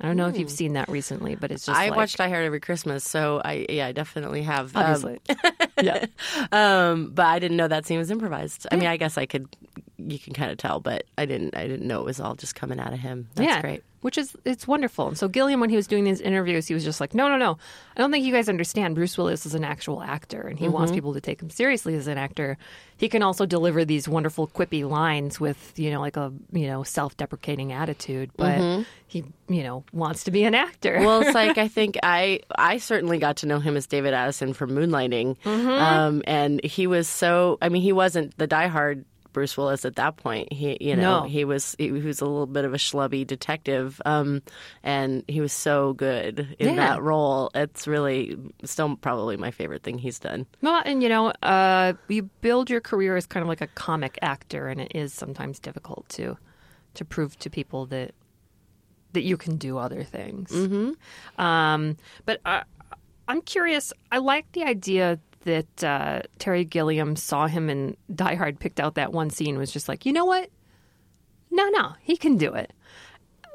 [0.00, 2.28] I don't know if you've seen that recently, but it's just I like, watched Die
[2.28, 4.76] Hard every Christmas, so I yeah, I definitely have.
[4.76, 5.20] Um, obviously.
[5.82, 6.06] yeah.
[6.52, 8.66] um, but I didn't know that scene was improvised.
[8.72, 9.48] I mean, I guess I could.
[9.96, 11.56] You can kind of tell, but I didn't.
[11.56, 13.28] I didn't know it was all just coming out of him.
[13.34, 13.84] That's yeah, great.
[14.04, 15.08] Which is it's wonderful.
[15.08, 17.38] And so Gilliam, when he was doing these interviews, he was just like, "No, no,
[17.38, 17.56] no!
[17.96, 18.94] I don't think you guys understand.
[18.94, 20.96] Bruce Willis is an actual actor, and he wants mm-hmm.
[20.96, 22.58] people to take him seriously as an actor.
[22.98, 26.82] He can also deliver these wonderful quippy lines with you know like a you know
[26.82, 28.82] self-deprecating attitude, but mm-hmm.
[29.06, 30.98] he you know wants to be an actor.
[31.00, 34.52] well, it's like I think I I certainly got to know him as David Addison
[34.52, 35.68] from Moonlighting, mm-hmm.
[35.68, 37.56] um, and he was so.
[37.62, 40.50] I mean, he wasn't the diehard Bruce Willis at that point.
[40.50, 41.28] He, you know, No.
[41.28, 44.40] he was he was a little bit of a schlubby detective, um,
[44.82, 46.76] and he was so good in Yeah.
[46.76, 47.50] that role.
[47.54, 50.46] It's really still probably my favorite thing he's done.
[50.62, 54.18] Well, and you know, uh, you build your career as kind of like a comic
[54.22, 56.38] actor, and it is sometimes difficult to
[56.94, 58.14] to prove to people that
[59.12, 60.50] that you can do other things.
[60.50, 61.40] Mm-hmm.
[61.44, 62.62] Um, but uh,
[63.28, 63.92] I'm curious.
[64.10, 68.96] I like the idea that uh, Terry Gilliam saw him in Die Hard, picked out
[68.96, 70.50] that one scene, was just like, you know what?
[71.50, 72.72] No, no, he can do it.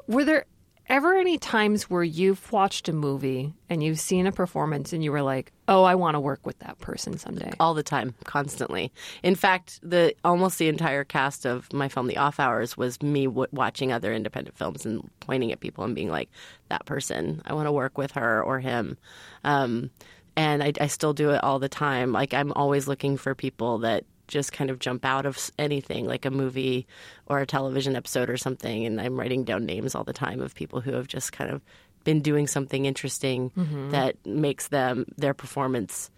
[0.06, 0.46] Were there
[0.90, 5.12] ever any times where you've watched a movie and you've seen a performance and you
[5.12, 7.52] were like, "Oh, I want to work with that person someday"?
[7.60, 8.92] all the time, constantly.
[9.22, 13.26] In fact, the almost the entire cast of my film, The Off Hours, was me
[13.26, 16.28] w- watching other independent films and pointing at people and being like,
[16.70, 18.98] "That person, I want to work with her or him."
[19.44, 19.90] Um,
[20.36, 22.12] and I, I still do it all the time.
[22.12, 26.24] Like I'm always looking for people that just kind of jump out of anything, like
[26.24, 26.86] a movie
[27.26, 28.86] or a television episode or something.
[28.86, 31.60] And I'm writing down names all the time of people who have just kind of
[32.04, 33.90] been doing something interesting mm-hmm.
[33.90, 36.10] that makes them their performance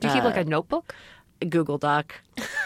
[0.00, 0.94] Do you keep like uh, a notebook?
[1.50, 2.14] Google Doc.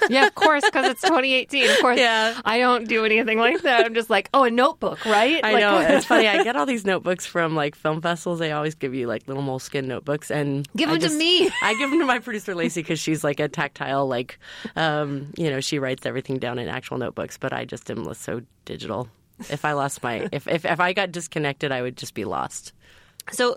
[0.09, 1.71] Yeah, of course, because it's 2018.
[1.71, 2.41] Of course, Yeah.
[2.45, 3.85] I don't do anything like that.
[3.85, 5.45] I'm just like, oh, a notebook, right?
[5.45, 6.29] I Like- know it's funny.
[6.29, 8.39] I get all these notebooks from like film festivals.
[8.39, 11.51] They always give you like little Moleskine notebooks, and Give I them to me.
[11.63, 14.39] I give them to my producer Lacey because she's like a tactile, like,
[14.77, 17.37] um, you know, she writes everything down in actual notebooks.
[17.39, 19.09] But I just am so digital.
[19.51, 22.73] If I lost my, if if if I got disconnected, I would just be lost.
[23.33, 23.57] So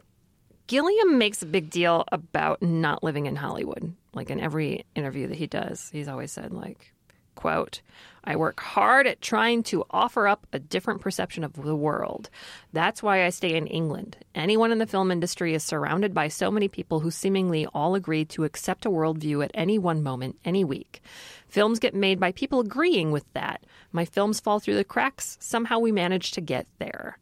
[0.70, 3.92] Gilliam makes a big deal about not living in Hollywood.
[4.14, 6.94] Like in every interview that he does, he's always said like,
[7.34, 7.82] quote,
[8.24, 12.30] I work hard at trying to offer up a different perception of the world.
[12.72, 14.18] That's why I stay in England.
[14.36, 18.26] Anyone in the film industry is surrounded by so many people who seemingly all agree
[18.26, 21.02] to accept a worldview at any one moment, any week.
[21.48, 23.64] Films get made by people agreeing with that.
[23.92, 25.36] My films fall through the cracks.
[25.42, 27.18] Somehow we manage to get there.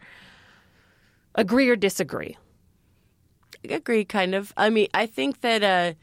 [1.36, 2.36] Agree or disagree?
[3.64, 4.54] Agree, kind of.
[4.58, 5.94] I mean, I think that uh,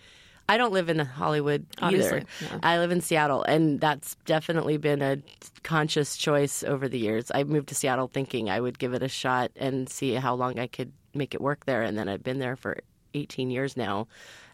[0.49, 2.27] I don't live in Hollywood Obviously, either.
[2.43, 2.59] yeah.
[2.63, 5.19] I live in Seattle, and that's definitely been a
[5.63, 7.31] conscious choice over the years.
[7.35, 10.59] I moved to Seattle thinking I would give it a shot and see how long
[10.59, 12.79] I could make it work there, and then I've been there for
[13.15, 14.09] 18 years now.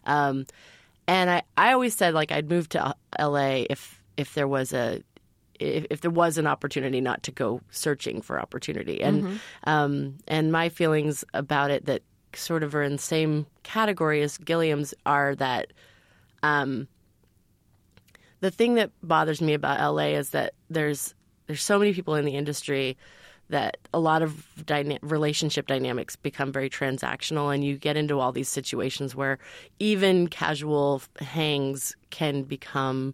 [0.05, 0.45] Um,
[1.07, 5.01] and I, I always said like I'd move to LA if if there was a
[5.59, 10.51] if, if there was an opportunity not to go searching for opportunity and um, and
[10.51, 12.01] my feelings about it that
[12.35, 15.67] sort of are in the same category as Gilliam's are that
[16.43, 16.87] um,
[18.39, 21.13] the thing that bothers me about LA is that there's
[21.47, 22.97] there's so many people in the industry
[23.49, 28.31] that a lot of dyna- relationship dynamics become very transactional and you get into all
[28.31, 29.37] these situations where
[29.79, 33.13] even casual hangs can become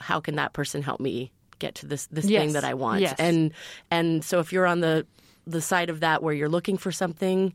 [0.00, 2.40] how can that person help me get to this this Yes.
[2.42, 3.14] thing that I want Yes.
[3.18, 3.52] and
[3.90, 5.06] and so if you're on the
[5.46, 7.54] the side of that where you're looking for something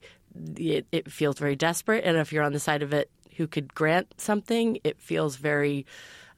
[0.58, 2.04] it, it feels very desperate.
[2.04, 5.86] And if you're on the side of it who could grant something it feels very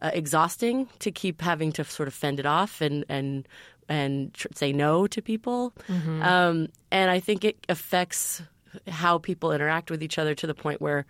[0.01, 3.47] uh, exhausting to keep having to sort of fend it off and and
[3.89, 5.73] and tr- say no to people.
[6.21, 8.41] Um, and I think it affects
[8.88, 11.05] how people interact with each other to the point where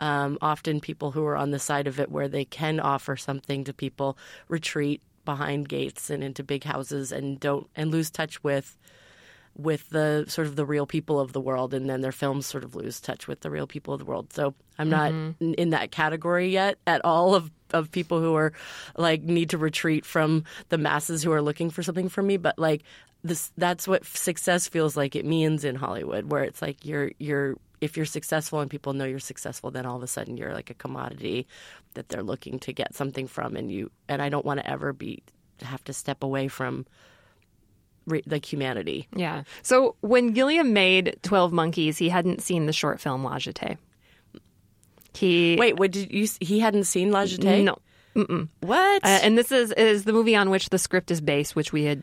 [0.00, 3.64] um, often people who are on the side of it where they can offer something
[3.64, 4.16] to people
[4.48, 8.76] retreat behind gates and into big houses and don't and lose touch with
[9.56, 12.64] with the sort of the real people of the world and then their films sort
[12.64, 14.32] of lose touch with the real people of the world.
[14.32, 15.44] So i'm not mm-hmm.
[15.44, 18.52] in, in that category yet at all of of people who are
[18.96, 22.58] like need to retreat from the masses who are looking for something from me but
[22.58, 22.82] like
[23.22, 25.16] this that's what success feels like.
[25.16, 29.04] It means in hollywood where it's like you're you're if you're successful and people know
[29.04, 31.46] you're successful then all of a sudden you're like a commodity
[31.94, 34.92] that they're looking to get something from and you and i don't want to ever
[34.92, 35.22] be
[35.60, 36.86] have to step away from
[38.06, 39.44] like humanity Yeah.
[39.62, 43.78] So when Gilliam made 12 Monkeys, he hadn't seen the short film La Jetée.
[45.14, 46.28] He Wait, what did you?
[46.40, 47.64] He hadn't seen La Jetée?
[47.64, 47.78] No.
[48.60, 49.04] What?
[49.04, 51.84] Uh, and this is is the movie on which the script is based, which we
[51.84, 52.02] had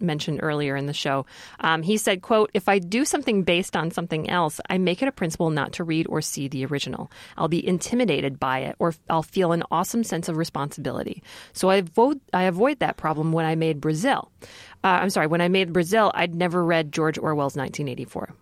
[0.00, 1.26] mentioned earlier in the show.
[1.60, 5.08] Um, he said, "quote If I do something based on something else, I make it
[5.08, 7.10] a principle not to read or see the original.
[7.36, 11.22] I'll be intimidated by it, or I'll feel an awesome sense of responsibility.
[11.52, 14.30] So I avoid I avoid that problem when I made Brazil.
[14.82, 18.34] Uh, I'm sorry, when I made Brazil, I'd never read George Orwell's 1984.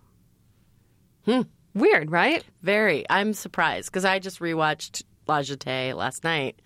[1.25, 1.43] Hmm.
[1.75, 2.45] Weird, right?
[2.63, 3.05] Very.
[3.11, 6.61] I'm surprised because I just rewatched La Jetée last night,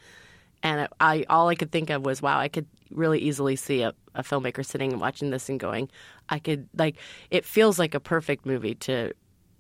[0.63, 3.95] and I all I could think of was, wow, I could really easily see a,
[4.15, 5.91] a filmmaker sitting and watching this and going,
[6.29, 6.97] I could like.
[7.31, 9.13] It feels like a perfect movie to.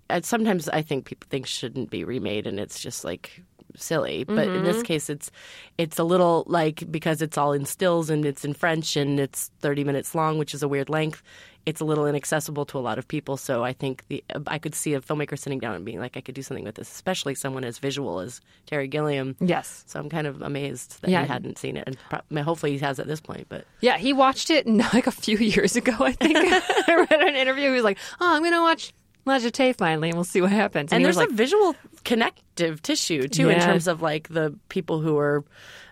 [0.09, 3.42] And sometimes I think people think shouldn't be remade, and it's just like
[3.77, 4.25] silly.
[4.25, 4.85] But in this mm-hmm.
[4.85, 5.31] case, it's
[5.79, 9.51] it's a little like because it's all in stills and it's in French and it's
[9.61, 11.23] 30 minutes long, which is a weird length.
[11.65, 13.37] It's a little inaccessible to a lot of people.
[13.37, 16.21] So I think the I could see a filmmaker sitting down and being like, I
[16.21, 19.37] could do something with this, especially someone as visual as Terry Gilliam.
[19.41, 19.85] Yes.
[19.87, 21.23] So I'm kind of amazed that Yeah.
[21.23, 23.47] he hadn't seen it, and pro- hopefully he has at this point.
[23.49, 26.37] But Yeah, he watched it like a few years ago, I think.
[26.89, 27.69] I read an interview.
[27.69, 28.93] He was like, "Oh, I'm going to watch
[29.27, 33.29] Jetée finally, and we'll see what happens." and he there's like, a visual connective tissue
[33.29, 35.45] too in terms of like the people who are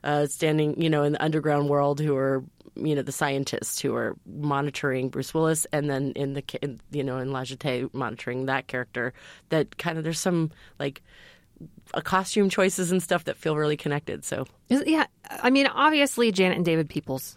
[0.05, 2.45] uh, standing you know in the underground world who are
[2.77, 7.05] you know the scientists who are monitoring Bruce Willis and then in the in, you
[7.05, 9.13] know in La Jetée monitoring that character
[9.51, 11.03] that kind of there's some like
[11.95, 16.57] uh, costume choices and stuff that feel really connected so yeah, I mean, obviously, Janet
[16.57, 17.37] and David Peoples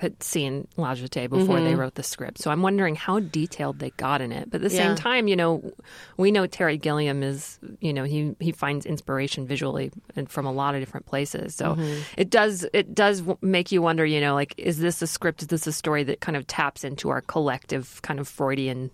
[0.00, 1.64] had seen La Jetée before Mm-hmm.
[1.64, 4.50] they wrote the script, so I'm wondering how detailed they got in it.
[4.50, 4.88] But at the Yeah.
[4.88, 5.72] same time, you know,
[6.18, 10.52] we know Terry Gilliam is, you know, he he finds inspiration visually and from a
[10.52, 11.54] lot of different places.
[11.54, 12.02] So Mm-hmm.
[12.18, 15.42] it does it does make you wonder, you know, like is this a script?
[15.42, 18.90] Is this a story that kind of taps into our collective kind of Freudian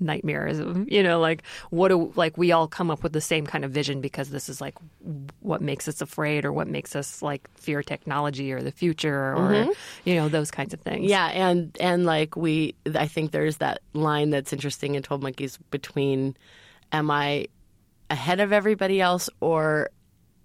[0.00, 3.44] nightmares of you know like what do like we all come up with the same
[3.46, 4.74] kind of vision because this is like
[5.40, 9.50] what makes us afraid or what makes us like fear technology or the future or
[9.50, 9.70] mm-hmm.
[10.04, 11.08] you know those kinds of things.
[11.08, 15.58] Yeah, and and like we, I think there's that line that's interesting in Twelve Monkeys
[15.70, 16.36] between,
[16.92, 17.46] am I
[18.10, 19.90] ahead of everybody else or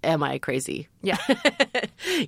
[0.02, 0.88] am I crazy?
[1.02, 1.18] yeah.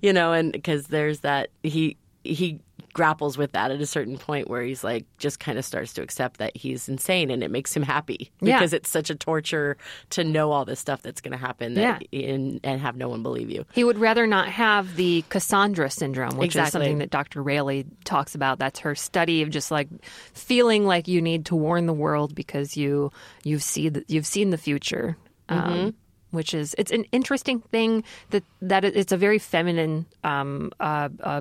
[0.03, 2.61] You know, and because there's that he he
[2.97, 6.03] grapples with that at a certain point where he's like just kind of starts to
[6.03, 8.57] accept that he's insane and it makes him happy Yeah.
[8.59, 9.77] because it's such a torture
[10.11, 13.23] to know all this stuff that's going to happen that, and, and have no one
[13.23, 13.67] believe you.
[13.75, 17.43] He would rather not have the Cassandra syndrome, which is something that Dr.
[17.43, 18.59] Railly talks about.
[18.59, 19.89] That's her study of just like
[20.33, 23.13] feeling like you need to warn the world because you
[23.45, 25.17] you've seen the, you've seen the future.
[25.49, 25.95] Um,
[26.33, 31.41] which is it's an interesting thing that that it's a very feminine um, uh, uh,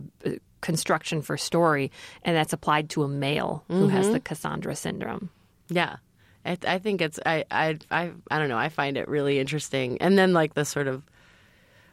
[0.65, 1.91] construction for story,
[2.23, 4.13] and that's applied to a male who has mm-hmm.
[4.13, 5.29] the Cassandra syndrome.
[5.69, 5.97] Yeah.
[6.43, 8.57] I, I think it's I, I I I don't know.
[8.57, 9.99] I find it really interesting.
[10.01, 11.03] And then like the sort of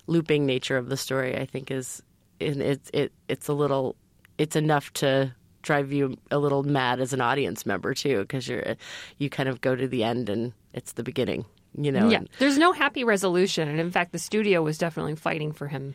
[0.07, 2.03] looping nature of the story I think is
[2.41, 3.95] it's it it's a little
[4.39, 8.75] it's enough to drive you a little mad as an audience member too because you're
[9.19, 11.45] you kind of go to the end and it's the beginning
[11.79, 15.15] you know Yeah, and- there's no happy resolution, and in fact, the studio was definitely
[15.15, 15.95] fighting for him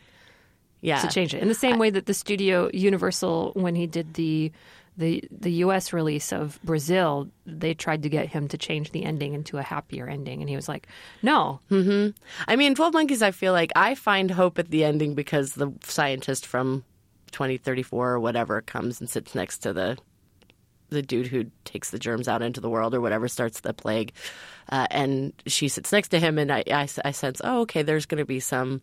[0.80, 1.42] yeah to change it.
[1.42, 4.52] In the same way that the studio Universal, when he did the
[4.98, 5.92] the the U.S.
[5.92, 10.08] release of Brazil, they tried to get him to change the ending into a happier
[10.08, 10.88] ending, and he was like,
[11.22, 11.60] "No,
[12.48, 13.22] I mean, Twelve Monkeys.
[13.22, 16.84] I feel like I find hope at the ending because the scientist from
[17.30, 19.96] 2034 or whatever comes and sits next to the
[20.90, 24.12] the dude who takes the germs out into the world or whatever starts the plague,
[24.70, 28.06] uh, and she sits next to him, and I, I, I sense, oh, okay, there's
[28.06, 28.80] going to be some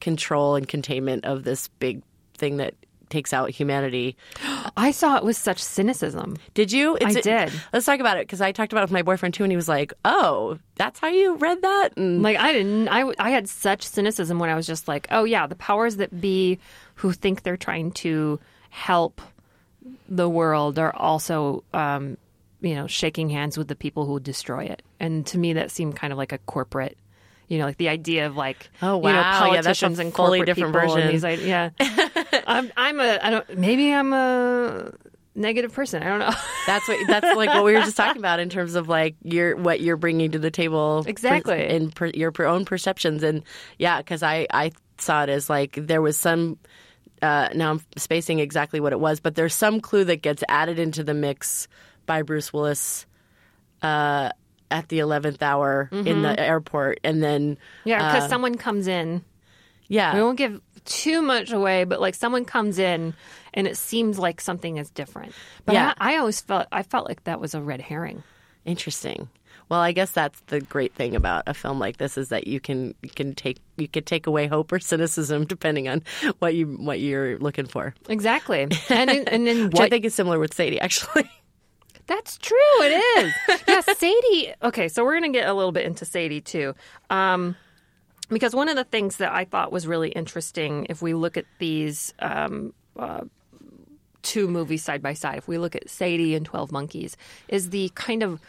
[0.00, 2.02] control and containment of this big
[2.36, 2.74] thing that
[3.10, 4.16] takes out humanity.
[4.76, 6.96] I saw it with such cynicism." Did you?
[7.04, 7.52] I did.
[7.72, 9.56] Let's talk about it because I talked about it with my boyfriend too, and he
[9.56, 13.48] was like, "Oh, that's how you read that." And Like I didn't, I I had
[13.48, 16.58] such cynicism when I was just like, "Oh yeah, the powers that be
[16.96, 18.38] who think they're trying to
[18.70, 19.20] help
[20.08, 22.16] the world are also." Um,
[22.62, 25.96] you know, shaking hands with the people who destroy it, and to me, that seemed
[25.96, 26.98] kind of like a corporate
[27.50, 29.52] you know, like the idea of like Oh, you know wow.
[29.52, 31.00] Yeah, that's a politicians and fully corporate different people version.
[31.00, 31.70] And these, ide- yeah,
[32.46, 34.92] I'm I'm a I don't maybe I'm a
[35.34, 36.02] negative person.
[36.02, 36.30] I don't know.
[36.66, 39.56] That's what that's like what we were just talking about in terms of like your
[39.56, 41.68] what you're bringing to the table per- Exactly.
[41.68, 43.42] in per, your per own perceptions and
[43.78, 46.58] yeah because I I saw it as like there was some
[47.22, 50.78] uh, now I'm spacing exactly what it was but there's some clue that gets added
[50.78, 51.66] into the mix
[52.06, 53.06] by Bruce Willis
[53.82, 54.30] uh,
[54.70, 59.24] at the 11th hour in the airport and then yeah, because uh, someone comes in.
[59.88, 63.14] yeah We won't give too much away, but like someone comes in
[63.52, 65.32] and it seems like something is different.
[65.66, 65.94] But Yeah.
[65.98, 68.22] I, I always felt I felt like that was a red herring.
[68.64, 69.28] Interesting.
[69.68, 72.58] Well, I guess that's the great thing about a film like this is that you
[72.60, 76.02] can you can take you could take away hope or cynicism depending on
[76.40, 77.94] what you what you're looking for.
[78.08, 78.62] Exactly.
[78.88, 81.30] And in, and then Which I think is similar with Sadie, actually.
[82.10, 82.56] That's true.
[82.80, 83.62] It is.
[83.68, 84.52] yeah, Sadie.
[84.64, 86.74] Okay, so we're going to get a little bit into Sadie too.
[87.08, 87.54] Um,
[88.28, 91.44] because one of the things that I thought was really interesting, if we look at
[91.60, 93.20] these um, uh,
[94.22, 97.92] two movies side by side, if we look at Sadie and 12 Monkeys, is the
[97.94, 98.40] kind of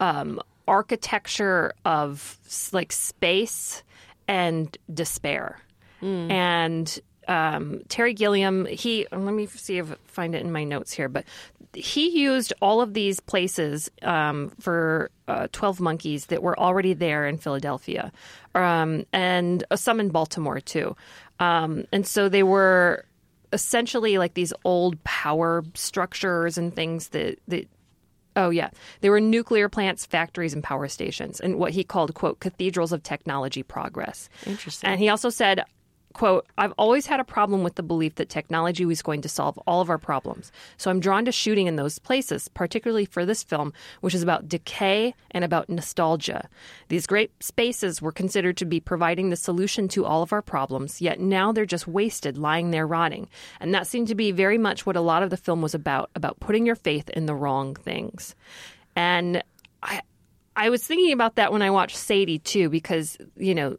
[0.00, 2.36] um, architecture of
[2.72, 3.84] like space
[4.26, 5.60] and despair.
[6.30, 10.92] And um, Terry Gilliam, he let me see if I find it in my notes
[10.92, 11.24] here, but
[11.74, 17.26] he used all of these places um, for uh, Twelve Monkeys that were already there
[17.26, 18.12] in Philadelphia,
[18.54, 20.96] um, and uh, some in Baltimore too.
[21.40, 23.04] Um, and so they were
[23.52, 27.68] essentially like these old power structures and things that that
[28.38, 28.68] Oh, yeah.
[29.00, 33.02] They were nuclear plants, factories, and power stations, and what he called, quote, cathedrals of
[33.02, 34.28] technology progress.
[34.44, 34.90] Interesting.
[34.90, 35.64] And he also said,
[36.16, 39.58] quote, I've always had a problem with the belief that technology was going to solve
[39.66, 40.50] all of our problems.
[40.78, 44.48] So I'm drawn to shooting in those places, particularly for this film, which is about
[44.48, 46.48] decay and about nostalgia.
[46.88, 51.02] These great spaces were considered to be providing the solution to all of our problems,
[51.02, 53.28] yet now they're just wasted, lying there rotting.
[53.60, 56.08] And that seemed to be very much what a lot of the film was about,
[56.14, 58.34] about putting your faith in the wrong things.
[58.94, 59.42] And
[59.82, 60.00] I
[60.56, 63.76] I was thinking about that when I watched Sadie too, because, you know,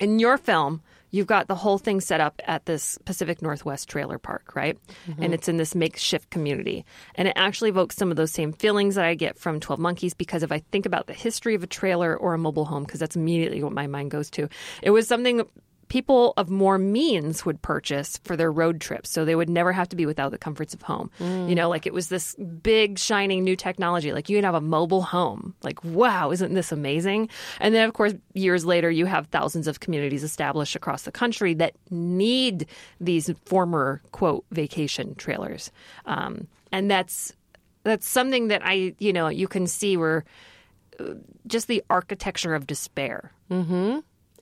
[0.00, 0.82] in your film,
[1.16, 4.78] you've got the whole thing set up at this Pacific Northwest trailer park, right?
[5.08, 5.22] Mm-hmm.
[5.22, 6.84] And it's in this makeshift community.
[7.14, 10.12] And it actually evokes some of those same feelings that I get from 12 Monkeys
[10.12, 13.00] because if I think about the history of a trailer or a mobile home, because
[13.00, 14.48] that's immediately what my mind goes to,
[14.82, 15.42] it was something
[15.88, 19.10] people of more means would purchase for their road trips.
[19.10, 21.10] So they would never have to be without the comforts of home.
[21.20, 24.12] You know like it was this big shining new technology.
[24.12, 25.54] Like you can have a mobile home.
[25.62, 27.28] Like wow isn't this amazing?
[27.60, 31.54] And then of course years later you have thousands of communities established across the country
[31.54, 32.66] that need
[33.00, 35.70] these former quote vacation trailers.
[36.04, 37.32] Um, and that's
[37.84, 40.24] that's something that i you know you can see where
[40.98, 41.14] uh,
[41.46, 43.30] just the architecture of despair.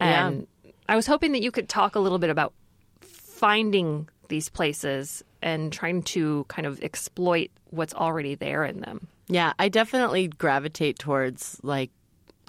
[0.01, 0.29] Yeah.
[0.29, 0.47] and
[0.89, 2.53] I was hoping that you could talk a little bit about
[3.01, 9.09] finding these places and trying to kind of exploit what's already there in them.
[9.29, 11.91] Yeah, I definitely gravitate towards like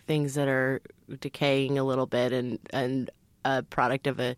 [0.08, 0.82] things that are
[1.20, 3.10] decaying a little bit and and
[3.44, 4.36] a product of a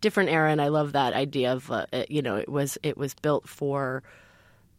[0.00, 0.50] different era.
[0.50, 4.02] And I love that idea of uh, you know it was it was built for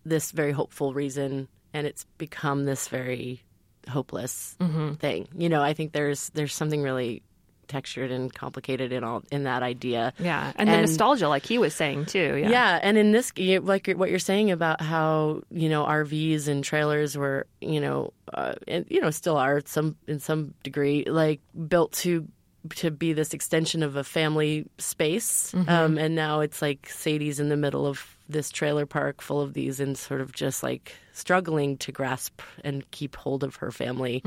[0.05, 3.43] this very hopeful reason, and it's become this very
[3.89, 4.55] hopeless
[4.99, 5.27] thing.
[5.35, 7.23] You know, I think there's there's something really
[7.71, 10.13] textured and complicated in all in that idea.
[10.19, 12.35] Yeah, and, the nostalgia, like he was saying too.
[12.37, 16.47] Yeah, Yeah, and in this, you- like what you're saying about how you know RVs
[16.47, 21.05] and trailers were, you know, uh, and you know still are some in some degree
[21.05, 22.27] like built to
[22.75, 27.49] to be this extension of a family space, um, and now it's like Sadie's in
[27.49, 31.75] the middle of this trailer park full of these and sort of just like struggling
[31.77, 34.21] to grasp and keep hold of her family,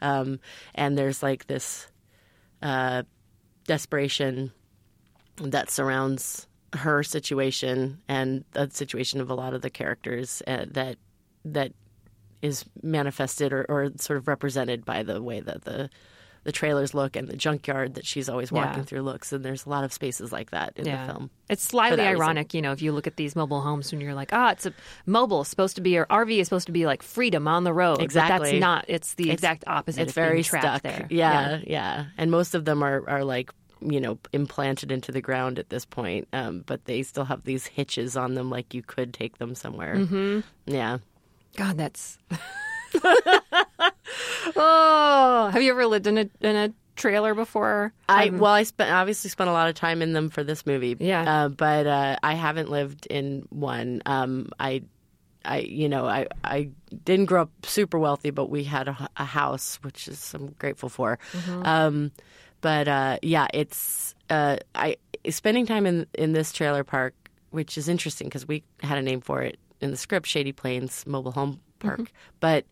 [0.00, 0.40] um,
[0.74, 1.86] and there's like this
[2.64, 3.04] uh,
[3.66, 4.50] desperation
[5.36, 10.96] that surrounds her situation and the situation of a lot of the characters uh, that
[11.44, 11.72] that
[12.42, 15.88] is manifested or, or sort of represented by the way that the
[16.44, 18.84] the trailers look and the junkyard that she's always walking Yeah.
[18.84, 21.06] through looks and there's a lot of spaces like that in Yeah.
[21.06, 22.22] the film It's slightly that reason.
[22.22, 24.66] ironic, you know, if you look at these mobile homes and you're like, ah, it's
[24.66, 24.72] a
[25.06, 27.72] mobile, it's supposed to be, or RV is supposed to be like freedom on the
[27.72, 27.96] road.
[27.96, 28.50] But Exactly.
[28.52, 28.84] that's not.
[28.88, 30.02] It's the It's- exact opposite.
[30.02, 31.06] it's very trapped stuck there.
[31.10, 35.58] Yeah, yeah and most of them are are like you know implanted into the ground
[35.58, 39.12] at this point um, but they still have these hitches on them like you could
[39.12, 40.40] take them somewhere mm-hmm.
[40.66, 40.98] yeah
[41.56, 42.18] God, that's.
[44.56, 47.92] oh, have you ever lived in a in a trailer before?
[48.08, 50.96] I well, I spent obviously spent a lot of time in them for this movie.
[50.98, 51.44] Yeah.
[51.44, 54.02] uh, but uh, I haven't lived in one.
[54.06, 54.82] Um, I,
[55.44, 56.70] I, you know, I I
[57.04, 60.88] didn't grow up super wealthy, but we had a, a house, which is I'm grateful
[60.88, 61.18] for.
[61.62, 62.12] Um,
[62.60, 64.96] but uh, yeah, it's uh, I
[65.28, 67.14] spending time in in this trailer park,
[67.50, 71.06] which is interesting because we had a name for it in the script, Shady Plains
[71.06, 72.64] Mobile Home Park, but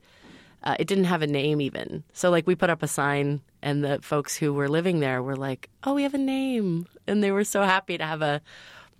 [0.64, 2.04] uh, it didn't have a name even.
[2.12, 5.36] So like we put up a sign, and the folks who were living there were
[5.36, 8.40] like, "Oh, we have a name," and they were so happy to have a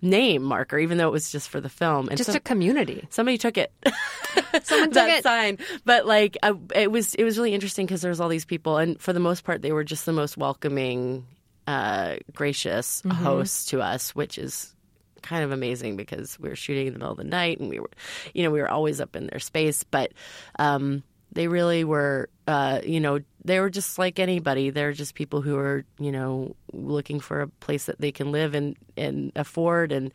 [0.01, 2.09] name marker, even though it was just for the film.
[2.09, 3.07] And Just so- a community.
[3.09, 3.71] somebody took it.
[4.63, 5.23] Someone took that it.
[5.23, 8.45] sign, but like I, it was it was really interesting because there was all these
[8.45, 11.25] people, and for the most part, they were just the most welcoming,
[11.67, 13.23] uh, gracious Mm-hmm.
[13.23, 14.69] hosts to us, which is
[15.21, 17.79] kind of amazing because we were shooting in the middle of the night and we
[17.79, 17.89] were,
[18.33, 20.11] you know, we were always up in their space, but
[20.59, 21.01] um,
[21.33, 24.69] they really were, uh, you know, they were just like anybody.
[24.69, 28.55] They're just people who are, you know, looking for a place that they can live
[28.55, 30.11] and and afford and.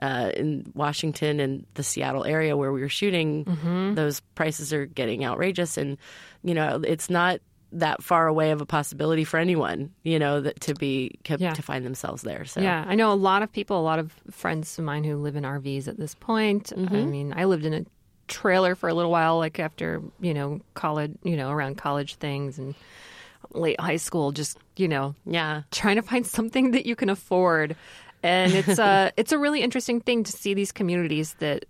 [0.00, 3.94] Uh, in Washington and the Seattle area where we were shooting, Mm-hmm.
[3.94, 5.98] those prices are getting outrageous, and
[6.42, 7.40] you know it's not
[7.72, 11.52] that far away of a possibility for anyone, you know, that to be Yeah.
[11.52, 12.46] to find themselves there.
[12.46, 15.16] So Yeah, I know a lot of people, a lot of friends of mine who
[15.18, 16.72] live in RVs at this point.
[16.74, 16.96] Mm-hmm.
[16.96, 17.84] I mean, I lived in a
[18.28, 22.58] trailer for a little while, like after you know college, you know, around college things
[22.58, 22.74] and
[23.52, 24.32] late high school.
[24.32, 27.76] Just you know, yeah, trying to find something that you can afford,
[28.22, 31.64] and it's a it's a really interesting thing to see these communities that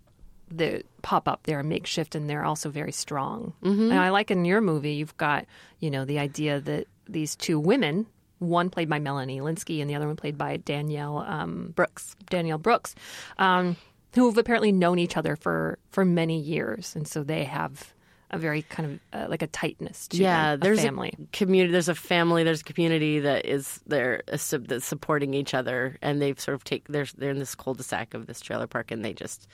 [0.51, 1.45] that pop up.
[1.45, 3.53] They're makeshift and they're also very strong.
[3.63, 3.91] Mm-hmm.
[3.91, 5.47] And I like in your movie, you've got
[5.81, 8.07] you know the idea that these two women.
[8.39, 12.17] One played by Melanie Lynskey, and the other one played by Danielle um, Brooks.
[12.29, 12.97] Danielle Brooks,
[13.39, 13.77] um,
[14.15, 17.93] who have apparently known each other for for many years, and so they have
[18.31, 20.53] a very kind of uh, like a tightness to yeah.
[20.53, 21.15] them, there's a family.
[21.19, 21.73] a community.
[21.73, 22.45] There's a family.
[22.45, 26.65] There's a community that is there uh, that's supporting each other, and they've sort of
[26.65, 26.89] take.
[26.89, 29.47] They're they're in this cul-de-sac of this trailer park, and they just.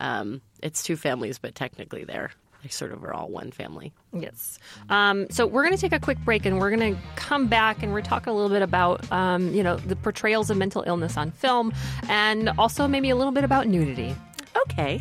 [0.00, 2.30] Um, it's two families, but technically they're
[2.62, 3.92] they sort of are all one family.
[4.12, 4.58] Yes.
[4.88, 7.82] Um, so we're going to take a quick break, and we're going to come back,
[7.82, 11.16] and we're talking a little bit about, um, you know, the portrayals of mental illness
[11.16, 11.72] on film,
[12.08, 14.14] and also maybe a little bit about nudity.
[14.62, 15.00] Okay.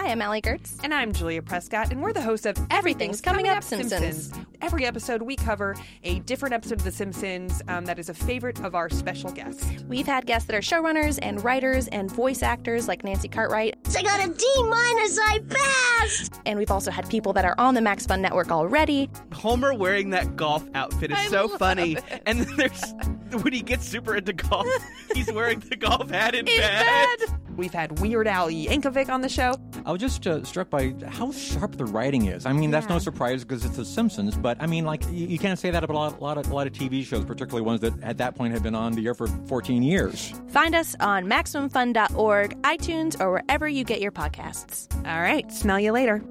[0.00, 0.78] Hi, I'm Allie Goertz.
[0.82, 4.32] And I'm Julia Prescott, and we're the hosts of Everything's Coming Up Simpsons.
[4.62, 8.64] Every episode, we cover a different episode of The Simpsons um, that is a favorite
[8.64, 9.62] of our special guests.
[9.88, 13.76] We've had guests that are showrunners and writers and voice actors like Nancy Cartwright.
[13.96, 15.18] I got a D minus.
[15.18, 16.40] I passed.
[16.46, 19.10] And we've also had people that are on the Max Fun Network already.
[19.32, 21.96] Homer wearing that golf outfit is so funny.
[22.26, 22.94] And then there's
[23.42, 24.66] when he gets super into golf,
[25.14, 27.18] he's wearing the golf hat in bed.
[27.56, 29.54] We've had Weird Al Yankovic on the show.
[29.84, 32.46] I was just uh, struck by how sharp the writing is.
[32.46, 35.38] I mean, that's no surprise because it's The Simpsons, but I mean, like you, you
[35.38, 37.80] can't say that about a lot, lot of a lot of TV shows, particularly ones
[37.80, 40.32] that at that point had been on the air for 14 years.
[40.48, 44.94] Find us on MaximumFun.org, iTunes, or wherever you you get your podcasts.
[45.06, 45.50] All right.
[45.50, 46.22] Smell you later.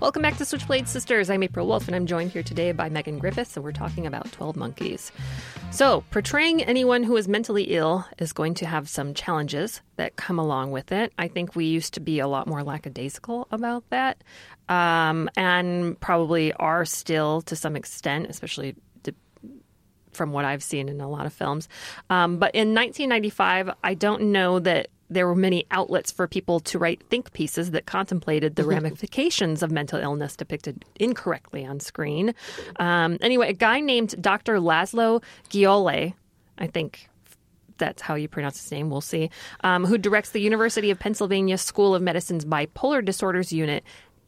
[0.00, 1.30] Welcome back to Switchblade Sisters.
[1.30, 3.50] I'm April Wolf, and I'm joined here today by Megan Griffith.
[3.50, 5.10] So we're talking about 12 Monkeys.
[5.72, 10.38] So, portraying anyone who is mentally ill is going to have some challenges that come
[10.38, 11.14] along with it.
[11.16, 14.22] I think we used to be a lot more lackadaisical about that,
[14.68, 19.14] um, and probably are still to some extent, especially de-
[20.12, 21.70] from what I've seen in a lot of films.
[22.10, 26.78] Um, but in 1995, I don't know that there were many outlets for people to
[26.78, 32.34] write think pieces that contemplated the ramifications of mental illness depicted incorrectly on screen.
[32.76, 34.56] Um, anyway, a guy named Dr.
[34.56, 36.14] Laszlo Gyulai,
[36.58, 37.08] I think
[37.78, 39.30] that's how you pronounce his name, we'll see,
[39.64, 43.82] um, who directs the University of Pennsylvania School of Medicine's Bipolar Disorders Unit,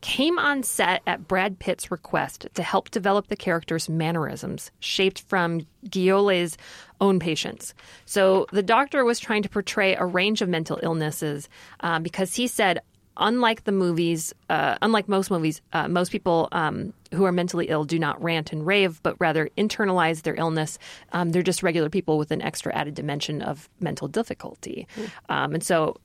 [0.05, 5.67] came on set at Brad Pitt's request to help develop the character's mannerisms, shaped from
[5.89, 6.59] Gyulai's
[7.01, 7.73] own patients.
[8.05, 11.49] So the doctor was trying to portray a range of mental illnesses
[11.81, 12.81] um, because he said,
[13.17, 17.85] unlike the movies, uh, unlike most movies, uh, most people um, who are mentally ill
[17.85, 20.79] do not rant and rave, but rather internalize their illness.
[21.13, 24.87] Um, they're just regular people with an extra added dimension of mental difficulty.
[25.31, 25.97] Um, and so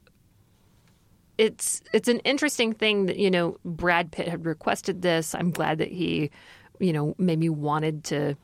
[1.40, 5.34] it's it's an interesting thing that you know Brad Pitt had requested this.
[5.34, 6.32] I'm glad that he,
[6.80, 8.36] you know, maybe wanted to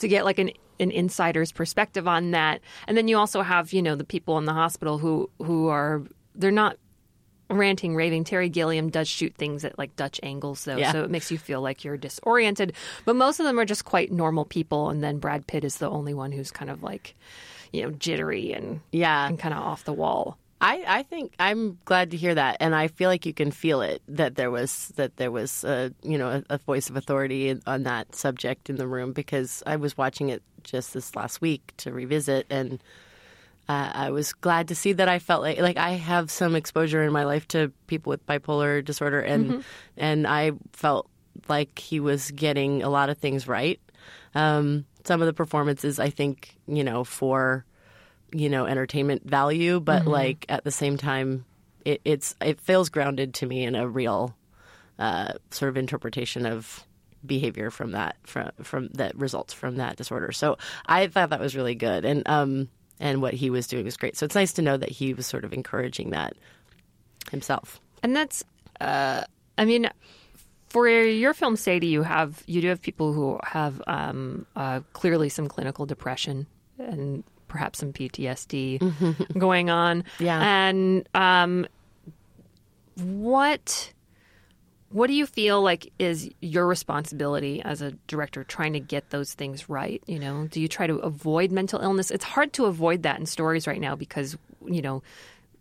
[0.00, 0.50] to get like an
[0.80, 2.60] an insider's perspective on that.
[2.86, 6.02] And then you also have you know the people in the hospital who who are
[6.34, 6.76] they're not
[7.50, 8.24] ranting, raving.
[8.24, 10.92] Terry Gilliam does shoot things at like Dutch angles though, Yeah.
[10.92, 12.74] so it makes you feel like you're disoriented.
[13.04, 15.88] But most of them are just quite normal people, and then Brad Pitt is the
[15.88, 17.14] only one who's kind of like
[17.72, 19.26] you know jittery and Yeah.
[19.28, 20.36] and kind of off the wall.
[20.60, 23.80] I, I think I'm glad to hear that, and I feel like you can feel
[23.80, 27.56] it that there was that there was a you know a, a voice of authority
[27.66, 31.72] on that subject in the room because I was watching it just this last week
[31.78, 32.82] to revisit, and
[33.68, 37.04] uh, I was glad to see that I felt like like I have some exposure
[37.04, 39.64] in my life to people with bipolar disorder, and
[39.96, 41.08] and I felt
[41.48, 43.80] like he was getting a lot of things right.
[44.34, 47.64] Um, some of the performances, I think, you know, for
[48.32, 51.44] you know entertainment value but like at the same time
[51.84, 54.36] it, it's it feels grounded to me in a real
[54.98, 56.84] uh, sort of interpretation of
[57.24, 60.30] behavior from that from from that results from that disorder.
[60.32, 60.56] So
[60.86, 62.04] i thought that was really good.
[62.04, 62.68] And um
[63.00, 64.16] and what he was doing was great.
[64.16, 66.34] So it's nice to know that he was sort of encouraging that
[67.30, 67.80] himself.
[68.02, 68.42] And that's,
[68.80, 69.22] uh,
[69.56, 69.88] I mean,
[70.68, 75.28] for your film Sadie, you have you do have people who have um, uh, clearly
[75.28, 76.46] some clinical depression
[76.78, 80.04] and perhaps some PTSD going on.
[80.20, 80.40] Yeah.
[80.40, 81.66] And um,
[82.96, 83.92] what
[84.90, 89.34] what do you feel like is your responsibility as a director trying to get those
[89.34, 90.02] things right?
[90.06, 92.10] You know, do you try to avoid mental illness?
[92.10, 95.02] It's hard to avoid that in stories right now because you know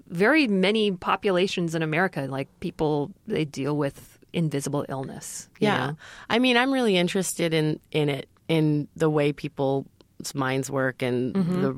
[0.07, 5.49] very many populations in America, like people, they deal with invisible illness.
[5.59, 5.87] you Yeah.
[5.87, 5.97] know?
[6.29, 9.85] I mean, I'm really interested in in it in the way people's
[10.33, 11.75] minds work and the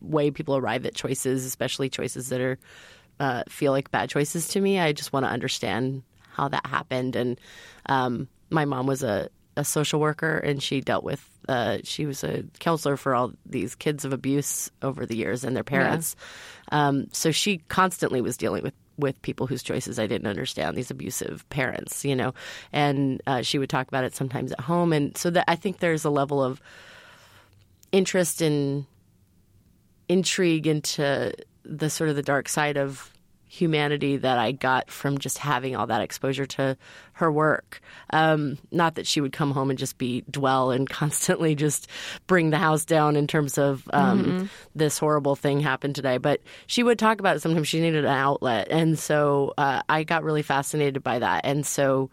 [0.00, 2.58] way people arrive at choices, especially choices that are
[3.20, 4.78] uh, feel like bad choices to me.
[4.78, 7.16] I just want to understand how that happened.
[7.16, 7.40] And
[7.86, 11.24] um, my mom was a, a social worker, and she dealt with.
[11.48, 15.54] Uh, she was a counselor for all these kids of abuse over the years and
[15.54, 16.16] their parents.
[16.72, 20.90] Um, so she constantly was dealing with with people whose choices I didn't understand, these
[20.90, 22.32] abusive parents, you know,
[22.72, 25.78] and uh, she would talk about it sometimes at home, and so that I think
[25.80, 26.60] there's a level of
[27.94, 28.86] interest and
[30.08, 31.32] intrigue into
[31.64, 33.12] the sort of the dark side of
[33.46, 36.76] humanity that I got from just having all that exposure to
[37.12, 37.80] her work.
[38.10, 41.86] Um, not that she would come home and just be dwell and constantly just
[42.26, 46.82] bring the house down in terms of um, this horrible thing happened today, but she
[46.82, 47.40] would talk about it.
[47.40, 51.42] Sometimes she needed an outlet, and so uh, I got really fascinated by that.
[51.44, 52.10] And so.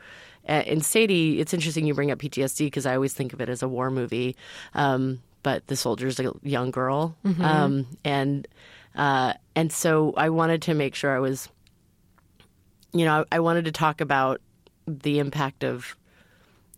[0.49, 3.47] Uh, in Sadie, it's interesting you bring up PTSD because I always think of it
[3.47, 4.35] as a war movie.
[4.73, 8.47] Um, but the soldier's a young girl, um, and
[8.95, 11.49] uh, and so I wanted to make sure I was,
[12.93, 14.41] you know, I, I wanted to talk about
[14.87, 15.95] the impact of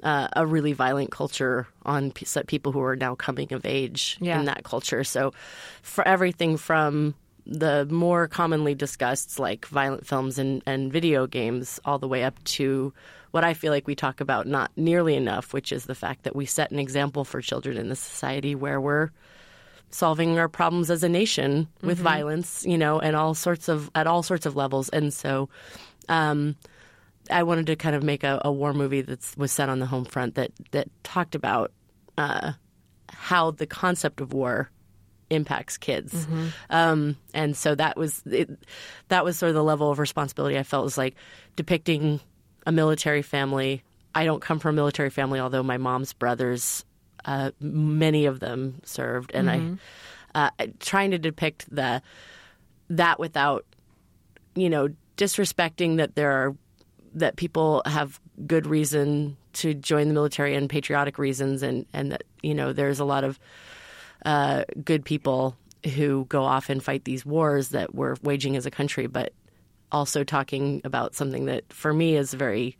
[0.03, 4.39] uh, a really violent culture on so- people who are now coming of age Yeah.
[4.39, 5.03] in that culture.
[5.03, 5.33] So,
[5.81, 11.99] for everything from the more commonly discussed, like violent films and, and video games, all
[11.99, 12.93] the way up to
[13.33, 16.35] what I feel like we talk about not nearly enough, which is the fact that
[16.35, 19.09] we set an example for children in the society where we're
[19.89, 24.05] solving our problems as a nation with violence, you know, and all sorts of at
[24.05, 24.87] all sorts of levels.
[24.89, 25.49] And so,
[26.09, 26.55] um,
[27.31, 29.87] I wanted to kind of make a, a war movie that was set on the
[29.87, 31.71] home front that that talked about
[32.19, 32.53] uh,
[33.09, 34.69] how the concept of war
[35.31, 36.27] impacts kids.
[36.69, 38.51] Um, and so that was it,
[39.07, 41.15] that was sort of the level of responsibility I felt was like
[41.55, 42.19] depicting
[42.65, 43.83] a military family.
[44.15, 46.85] I don't come from a military family, although my mom's brothers,
[47.25, 49.77] uh, many of them served, and Mhm.
[50.35, 52.01] I uh, trying to depict the
[52.89, 53.65] that without
[54.55, 56.55] you know disrespecting that there are
[57.13, 62.23] that people have good reason to join the military and patriotic reasons and and that
[62.41, 63.39] you know there's a lot of
[64.25, 65.55] uh, good people
[65.95, 69.33] who go off and fight these wars that we're waging as a country but
[69.93, 72.75] also talking about something that for me is very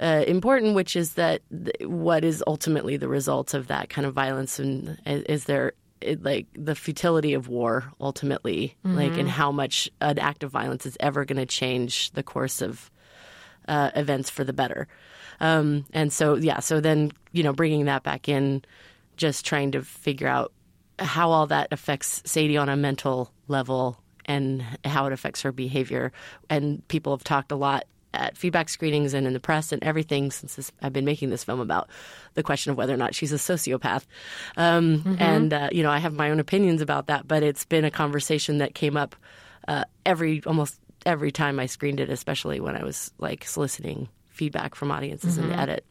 [0.00, 4.12] uh, important, which is that th- what is ultimately the result of that kind of
[4.14, 9.20] violence, and is, there it, like the futility of war ultimately, like Mhm.
[9.20, 12.90] and how much an act of violence is ever going to change the course of
[13.68, 14.86] uh, events for the better.
[15.40, 18.62] Um, and so, yeah, so then you know, bringing that back in,
[19.16, 20.52] just trying to figure out
[20.98, 26.12] how all that affects Sadie on a mental level and how it affects her behavior.
[26.50, 30.30] And people have talked a lot at feedback screenings and in the press and everything
[30.30, 31.88] since this, I've been making this film about
[32.34, 34.04] the question of whether or not she's a sociopath.
[34.56, 35.20] Um, Mhm.
[35.20, 37.90] And, uh, you know, I have my own opinions about that, but it's been a
[37.90, 39.16] conversation that came up
[39.68, 44.74] uh, every almost every time I screened it, especially when I was like soliciting feedback
[44.74, 45.48] from audiences in Mhm.
[45.50, 45.84] the edit.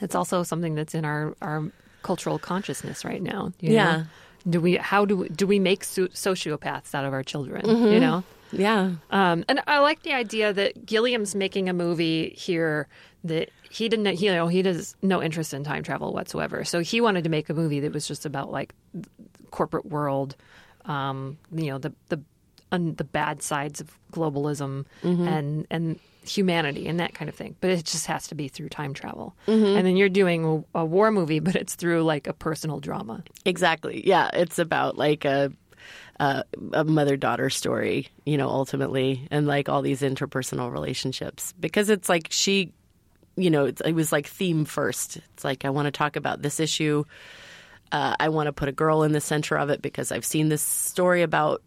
[0.00, 1.64] It's also something that's in our, our
[2.02, 3.52] cultural consciousness right now.
[3.60, 4.04] you Yeah.
[4.48, 4.76] Do we?
[4.76, 7.62] How do we, do we make so- sociopaths out of our children?
[7.64, 7.92] Mhm.
[7.94, 8.24] You know.
[8.52, 8.92] Yeah.
[9.10, 12.86] Um, and I like the idea that Gilliam's making a movie here
[13.24, 16.62] that he didn't, he, you know, he has no interest in time travel whatsoever.
[16.64, 19.08] So he wanted to make a movie that was just about like the
[19.50, 20.36] corporate world,
[20.84, 22.20] um, you know, the the
[22.70, 25.26] the bad sides of globalism Mhm.
[25.28, 27.56] and and humanity and that kind of thing.
[27.60, 29.34] But it just has to be through time travel.
[29.46, 29.76] Mhm.
[29.76, 33.22] And then you're doing a, a war movie, but it's through like a personal drama.
[33.44, 34.06] Exactly.
[34.06, 35.52] Yeah, it's about like a
[36.20, 36.44] a,
[36.74, 42.08] a mother daughter story, you know, ultimately, and like all these interpersonal relationships because it's
[42.08, 42.72] like she,
[43.36, 45.16] you know, it's, it was like theme first.
[45.34, 47.04] It's like I want to talk about this issue.
[47.90, 50.48] Uh, I want to put a girl in the center of it because I've seen
[50.48, 51.62] this story about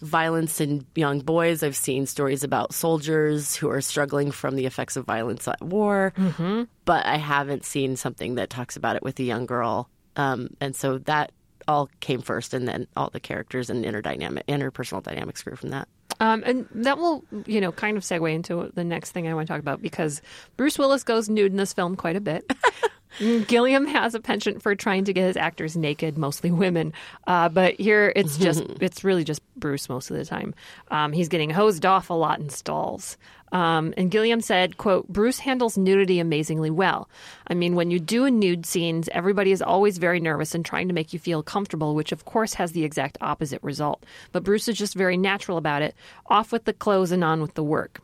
[0.00, 1.62] violence in young boys.
[1.62, 6.12] I've seen stories about soldiers who are struggling from the effects of violence at war,
[6.16, 6.64] mm-hmm.
[6.84, 9.88] but I haven't seen something that talks about it with a young girl.
[10.16, 11.32] Um, and so that
[11.66, 15.88] all came first, and then all the characters and interdynamic, interpersonal dynamics grew from that.
[16.20, 19.48] Um, and that will, you know, kind of segue into the next thing I want
[19.48, 20.22] to talk about because
[20.56, 22.50] Bruce Willis goes nude in this film quite a bit.
[23.46, 26.92] Gilliam has a penchant for trying to get his actors naked, mostly women.
[27.26, 30.54] Uh, but here it's just, it's really just Bruce most of the time.
[30.90, 33.16] Um, he's getting hosed off a lot in stalls.
[33.54, 37.08] Um, and Gilliam said, quote, Bruce handles nudity amazingly well.
[37.46, 40.88] I mean, when you do a nude scenes, everybody is always very nervous and trying
[40.88, 44.02] to make you feel comfortable, which of course has the exact opposite result.
[44.32, 45.94] But Bruce is just very natural about it,
[46.26, 48.00] off with the clothes and on with the work.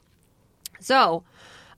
[0.79, 1.25] So,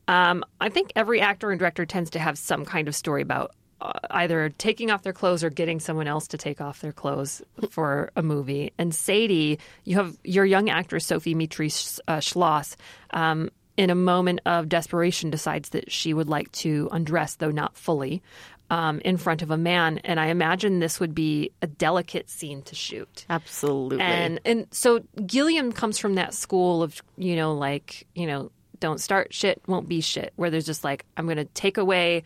[0.08, 3.54] um, I think every actor and director tends to have some kind of story about
[3.80, 7.42] uh, either taking off their clothes or getting someone else to take off their clothes
[7.70, 8.72] for a movie.
[8.78, 11.66] And Sadie, you have your young actress Sophie Mitri
[12.08, 12.76] uh, Schloss.
[13.10, 17.74] Um, in a moment of desperation, decides that she would like to undress, though not
[17.74, 18.22] fully,
[18.70, 19.98] um, in front of a man.
[19.98, 23.26] And I imagine this would be a delicate scene to shoot.
[23.28, 24.00] Absolutely.
[24.00, 28.50] And and so Gilliam comes from that school of you know like you know
[28.82, 32.24] don't start shit won't be shit where there's just like I'm going to take away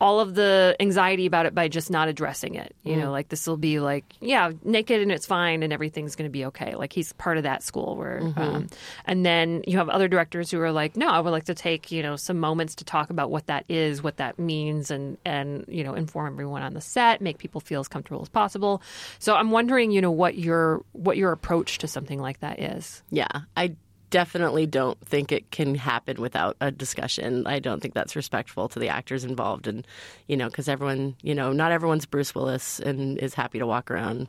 [0.00, 2.74] all of the anxiety about it by just not addressing it.
[2.82, 3.12] You know, Mm.
[3.12, 6.44] like this will be like yeah, naked and it's fine and everything's going to be
[6.46, 6.74] okay.
[6.74, 8.36] Like he's part of that school where Mhm.
[8.36, 8.66] um,
[9.06, 11.92] and then you have other directors who are like no, I would like to take,
[11.92, 15.64] you know, some moments to talk about what that is, what that means and and
[15.68, 18.82] you know, inform everyone on the set, make people feel as comfortable as possible.
[19.20, 23.04] So I'm wondering, you know, what your what your approach to something like that is.
[23.10, 23.76] Yeah, I
[24.12, 27.46] definitely don't think it can happen without a discussion.
[27.46, 29.84] I don't think that's respectful to the actors involved, and
[30.28, 33.90] you know, because everyone, you know, not everyone's Bruce Willis and is happy to walk
[33.90, 34.28] around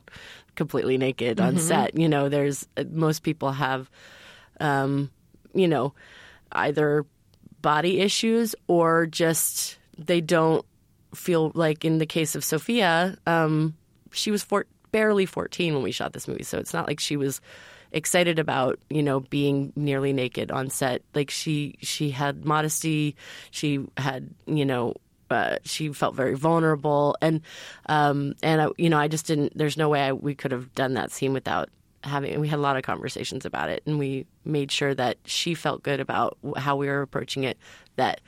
[0.56, 1.60] completely naked on Mhm.
[1.60, 1.98] set.
[1.98, 3.90] You know, there's most people have,
[4.58, 5.10] um,
[5.54, 5.92] you know,
[6.52, 7.04] either
[7.60, 10.64] body issues or just they don't
[11.14, 13.74] feel like in the case of Sophia, um,
[14.12, 16.42] she was four, barely 14 when we shot this movie.
[16.42, 17.40] So it's not like she was
[17.94, 21.02] excited about, you know, being nearly naked on set.
[21.14, 23.16] Like she, she had modesty.
[23.50, 24.94] She had, you know,
[25.30, 27.16] uh, she felt very vulnerable.
[27.22, 27.40] And,
[27.86, 30.74] um, and I, you know, I just didn't, there's no way I, we could have
[30.74, 31.70] done that scene without
[32.02, 35.54] having, we had a lot of conversations about it and we made sure that she
[35.54, 37.58] felt good about how we were approaching it,
[37.96, 38.20] that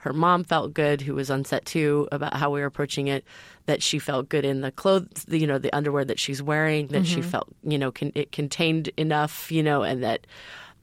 [0.00, 3.24] her mom felt good, who was on set too, about how we were approaching it.
[3.66, 6.88] That she felt good in the clothes, you know, the underwear that she's wearing.
[6.88, 7.24] That she Mhm.
[7.24, 10.26] felt, you know, con- it contained enough, you know, and that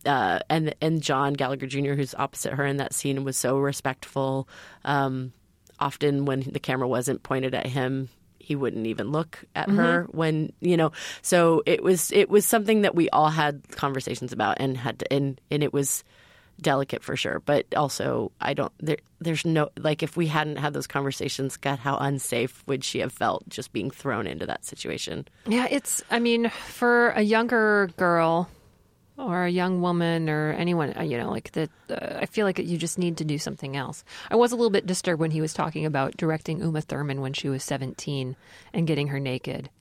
[0.06, 4.48] uh, and and John Gallagher Jr., who's opposite her in that scene, was so respectful.
[4.86, 5.34] Um,
[5.80, 8.10] often, when the camera wasn't pointed at him,
[8.40, 10.08] he wouldn't even look at her.
[10.12, 10.92] When you know,
[11.22, 15.12] so it was it was something that we all had conversations about and had to,
[15.12, 16.04] and and it was
[16.62, 17.42] delicate for sure.
[17.46, 18.98] But also, I don't there.
[19.20, 23.12] There's no like if we hadn't had those conversations, God, how unsafe would she have
[23.12, 25.28] felt just being thrown into that situation?
[25.48, 28.50] Yeah, it's, I mean, for a younger girl
[29.18, 32.60] or a young woman or anyone, uh, you know, like that, uh, I feel like
[32.60, 34.04] you just need to do something else.
[34.30, 37.34] I was a little bit disturbed when he was talking about directing Uma Thurman when
[37.34, 38.36] she was 17
[38.74, 39.72] and getting her naked.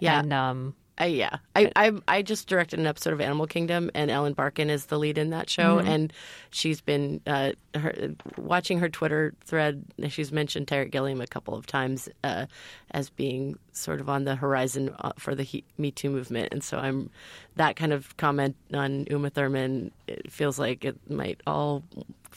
[0.00, 0.18] Yeah.
[0.18, 4.10] And, um, I, yeah, I, I I just directed an episode of Animal Kingdom, and
[4.10, 6.12] Ellen Barkin is the lead in that show, and
[6.50, 9.82] she's been uh, her, watching her Twitter thread.
[10.10, 12.46] She's mentioned Terry Gilliam a couple of times uh,
[12.90, 16.62] as being sort of on the horizon uh, for the he, Me Too movement, and
[16.62, 17.08] so I'm
[17.56, 19.92] that kind of comment on Uma Thurman.
[20.06, 21.82] It feels like it might all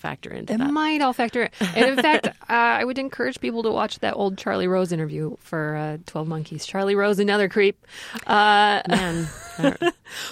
[0.03, 0.71] factor into It that.
[0.71, 1.43] might all factor.
[1.43, 1.49] In.
[1.75, 5.35] And in fact, uh, I would encourage people to watch that old Charlie Rose interview
[5.39, 6.65] for uh, Twelve Monkeys.
[6.65, 7.83] Charlie Rose, another creep.
[8.27, 9.27] Uh, Man,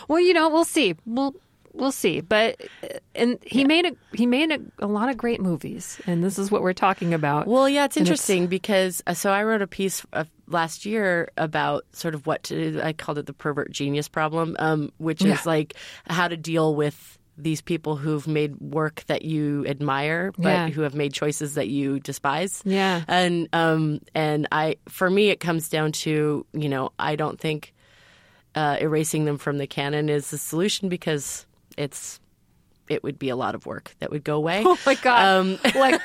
[0.07, 0.95] well, you know, we'll see.
[1.05, 1.34] We'll
[1.74, 2.19] we'll see.
[2.22, 6.24] But uh, and he made a he made a, a lot of great movies, and
[6.24, 7.47] this is what we're talking about.
[7.47, 10.86] Well, yeah, it's And it's- interesting because uh, so I wrote a piece uh, last
[10.86, 15.24] year about sort of what to I called it the pervert genius problem, um, which
[15.24, 15.34] Yeah.
[15.34, 15.76] is like
[16.07, 20.69] how to deal with these people who've made work that you admire but Yeah.
[20.69, 22.61] who have made choices that you despise.
[22.65, 23.03] Yeah.
[23.07, 27.73] And um and I for me it comes down to, you know, I don't think
[28.53, 31.45] uh, erasing them from the canon is the solution because
[31.77, 32.19] it's
[32.89, 34.63] it would be a lot of work that would go away.
[34.67, 35.25] Oh my god!
[35.39, 36.01] Um, like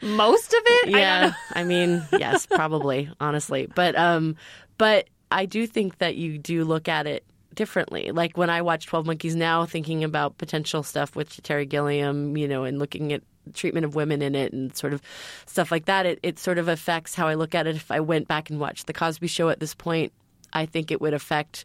[0.00, 0.90] most of it.
[0.90, 1.32] Yeah, know.
[1.54, 4.36] I, mean, yes, probably, honestly, but um,
[4.76, 7.24] but I do think that you do look at it
[7.58, 8.12] differently.
[8.12, 12.46] Like when I watch Twelve Monkeys now, thinking about potential stuff with Terry Gilliam, you
[12.46, 15.02] know, and looking at treatment of women in it and sort of
[15.46, 17.74] stuff like that, it, it sort of affects how I look at it.
[17.74, 20.12] If I went back and watched The Cosby Show at this point,
[20.52, 21.64] I think it would affect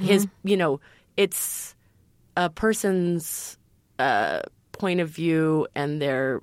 [0.00, 0.80] his, you know,
[1.16, 1.74] it's
[2.36, 3.58] a person's
[3.98, 6.40] uh, point of view and their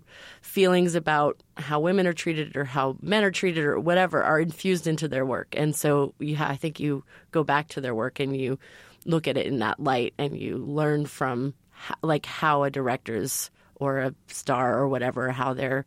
[0.49, 4.87] feelings about how women are treated or how men are treated or whatever are infused
[4.87, 5.53] into their work.
[5.55, 8.57] And so you, I think you go back to their work and you
[9.05, 13.51] look at it in that light and you learn from ho- like how a director's
[13.75, 15.85] or a star or whatever how their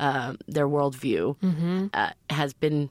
[0.00, 1.36] um, their worldview
[1.92, 2.90] uh, has been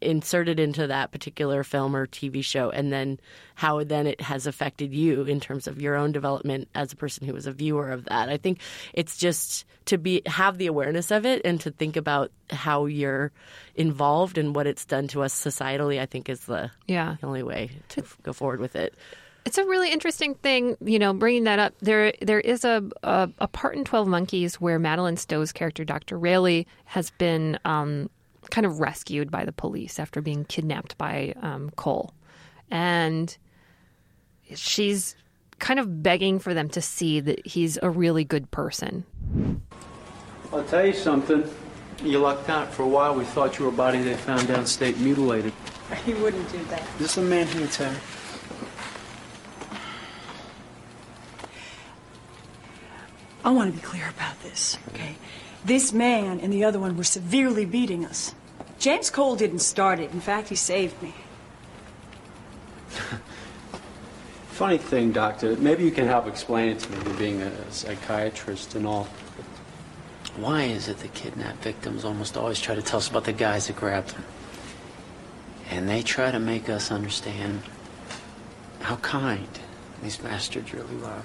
[0.00, 3.18] inserted into that particular film or TV show, and then
[3.54, 7.26] how then it has affected you in terms of your own development as a person
[7.26, 8.28] who was a viewer of that.
[8.28, 8.60] I think
[8.94, 13.32] it's just to be have the awareness of it and to think about how you're
[13.74, 16.00] involved and what it's done to us societally.
[16.00, 17.16] I think is the Yeah.
[17.20, 18.94] the only way to go forward with it.
[19.46, 21.72] It's a really interesting thing, you know, bringing that up.
[21.80, 26.18] There, there is a a, a part in Twelve Monkeys where Madeleine Stowe's character, Dr.
[26.18, 28.10] Railly, has been um,
[28.50, 32.12] kind of rescued by the police after being kidnapped by um, Cole,
[32.70, 33.36] and
[34.54, 35.14] she's
[35.58, 39.04] kind of begging for them to see that he's a really good person.
[40.52, 41.48] I'll tell you something.
[42.02, 42.72] You lucked out.
[42.72, 45.52] For a while, we thought you were a body they found downstate mutilated.
[46.04, 46.82] He wouldn't do that.
[46.98, 47.96] this is a man here, Terry?
[53.44, 55.16] I want to be clear about this, okay?
[55.64, 58.34] This man and the other one were severely beating us.
[58.80, 60.10] James Cole didn't start it.
[60.12, 61.12] In fact, he saved me.
[64.48, 65.54] Funny thing, Doctor.
[65.56, 69.06] Maybe you can help explain it to me, being a psychiatrist and all.
[70.36, 73.66] Why is it the kidnapped victims almost always try to tell us about the guys
[73.66, 74.24] that grabbed them?
[75.68, 77.60] And they try to make us understand
[78.80, 79.46] how kind
[80.02, 81.22] these bastards really were.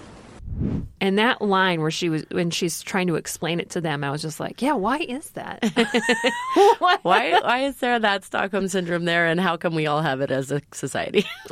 [1.01, 4.11] And that line where she was when she's trying to explain it to them, I
[4.11, 5.63] was just like, yeah, why is that?
[6.77, 10.31] why why is there that Stockholm syndrome there, and how come we all have it
[10.31, 11.25] as a society?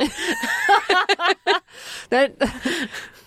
[2.10, 2.36] that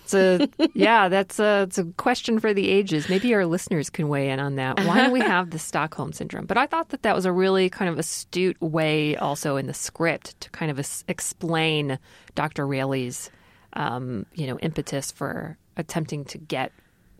[0.02, 4.08] it's a yeah that's a it's a question for the ages maybe our listeners can
[4.08, 7.02] weigh in on that why do we have the stockholm syndrome but i thought that
[7.02, 10.78] that was a really kind of astute way also in the script to kind of
[11.08, 11.98] explain
[12.36, 13.30] dr railly's
[13.72, 16.72] um, you know impetus for attempting to get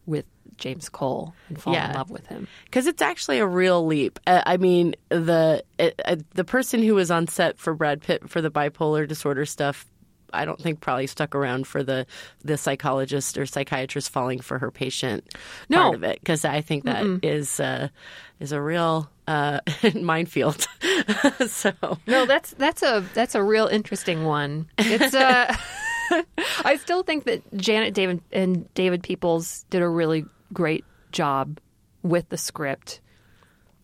[0.07, 0.25] with
[0.57, 4.19] james cole and fall in love with him Because it's actually a real leap.
[4.27, 8.31] Uh, I mean, the uh, uh, the person who was on set for Brad Pitt
[8.31, 9.85] for the bipolar disorder stuff,
[10.33, 12.07] I don't think probably stuck around for the
[12.45, 15.29] the psychologist or psychiatrist falling for her patient
[15.69, 15.83] No.
[15.83, 16.21] part of it.
[16.21, 17.89] Because I think that is uh,
[18.41, 19.61] is a real uh,
[19.95, 20.67] minefield.
[21.49, 21.73] so
[22.07, 25.55] no that's that's a that's a real interesting one it's uh
[26.65, 31.59] I still think that Janet David and David Peoples did a really great job
[32.03, 33.01] with the script.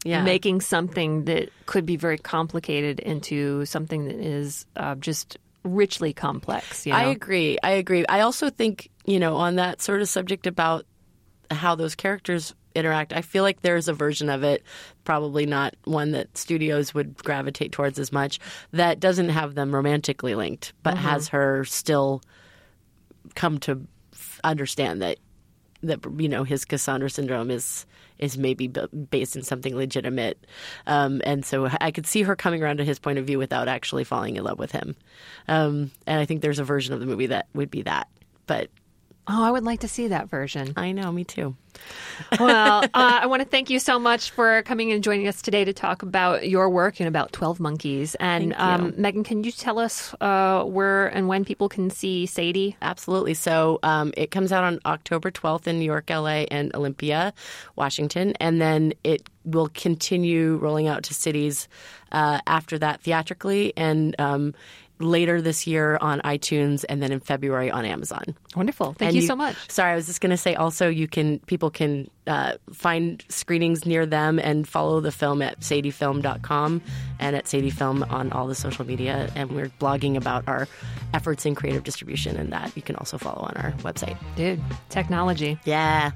[0.04, 0.22] Yeah.
[0.24, 6.86] Making something that could be very complicated into something that is uh, just richly complex.
[6.86, 6.98] You know?
[6.98, 7.56] I agree.
[7.62, 8.04] I agree.
[8.06, 10.86] I also think, you know, on that sort of subject about
[11.52, 14.62] how those characters interact, I feel like there's a version of it,
[15.04, 18.38] probably not one that studios would gravitate towards as much,
[18.72, 21.04] that doesn't have them romantically linked, but Mm-hmm.
[21.08, 22.22] has her still
[23.34, 23.86] come to
[24.44, 25.18] understand that
[25.84, 27.86] that you know his Cassandra syndrome is
[28.18, 30.46] is maybe based in something legitimate,
[30.86, 33.66] um, and so I could see her coming around to his point of view without
[33.66, 34.94] actually falling in love with him.
[35.48, 38.08] Um, and I think there's a version of the movie that would be that,
[38.46, 38.70] but
[39.28, 40.72] Oh, I would like to see that version.
[40.76, 41.54] I know, me too.
[42.40, 45.64] well, uh, I want to thank you so much for coming and joining us today
[45.64, 48.16] to talk about your work and about 12 Monkeys.
[48.16, 52.76] And um, Megan, can you tell us uh, where and when people can see Sadie?
[52.82, 53.34] Absolutely.
[53.34, 57.32] So um, it comes out on October 12th in New York, LA, and Olympia,
[57.76, 58.34] Washington.
[58.40, 61.68] And then it will continue rolling out to cities
[62.10, 64.54] uh, after that theatrically and um,
[65.02, 68.22] later this year on iTunes and then in February on Amazon.
[68.56, 68.94] Wonderful.
[68.94, 69.56] Thank And you, so much.
[69.70, 73.84] Sorry, I was just going to say also you can people can uh, find screenings
[73.84, 76.80] near them and follow the film at sadiefilm.com
[77.18, 80.68] and at sadiefilm on all the social media and we're blogging about our
[81.14, 84.16] efforts in creative distribution and that you can also follow on our website.
[84.36, 85.58] Dude, technology.
[85.64, 86.12] Yeah.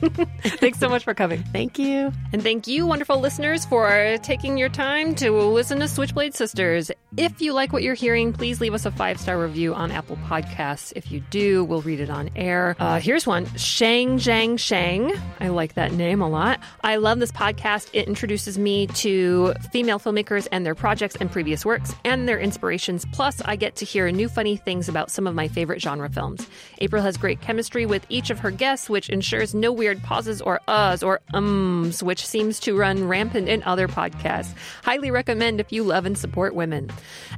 [0.00, 1.42] Thanks so much for coming.
[1.52, 2.10] Thank you.
[2.32, 6.90] And thank you, wonderful listeners, for taking your time to listen to Switchblade Sisters.
[7.16, 10.16] If you like what you're hearing, please leave us a five star review on Apple
[10.28, 10.92] Podcasts.
[10.94, 12.76] If you do, we'll read it on air.
[12.78, 15.12] Uh, here's one Shang Zhang Shang.
[15.40, 16.60] I like that name a lot.
[16.84, 17.90] I love this podcast.
[17.92, 23.04] It introduces me to female filmmakers and their projects and previous works and their inspirations.
[23.12, 26.46] Plus, I get to hear new funny things about some of my favorite genre films.
[26.78, 30.60] April has great chemistry with each of her guests, which ensures no weird pauses or
[30.68, 34.54] uhs or ums, which seems to run rampant in other podcasts.
[34.84, 36.88] Highly recommend if you love and support women.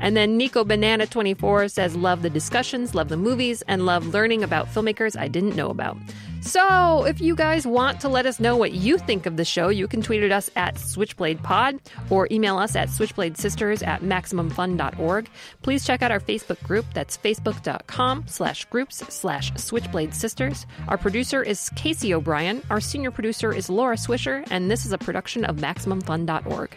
[0.00, 4.42] And then Nico Banana 24 says, Love the discussions, love the movies, and love learning
[4.42, 5.96] about filmmakers I didn't know about.
[6.42, 9.68] So, if you guys want to let us know what you think of the show,
[9.68, 11.78] you can tweet at us at Switchblade Pod
[12.10, 15.28] or email us at SwitchbladeSisters at MaximumFun.org.
[15.62, 16.84] Please check out our Facebook group.
[16.94, 20.66] That's facebook.com slash groups slash Switchblade Sisters.
[20.88, 22.60] Our producer is Casey O'Brien.
[22.70, 26.76] Our senior producer is Laura Swisher, and this is a production of MaximumFun.org.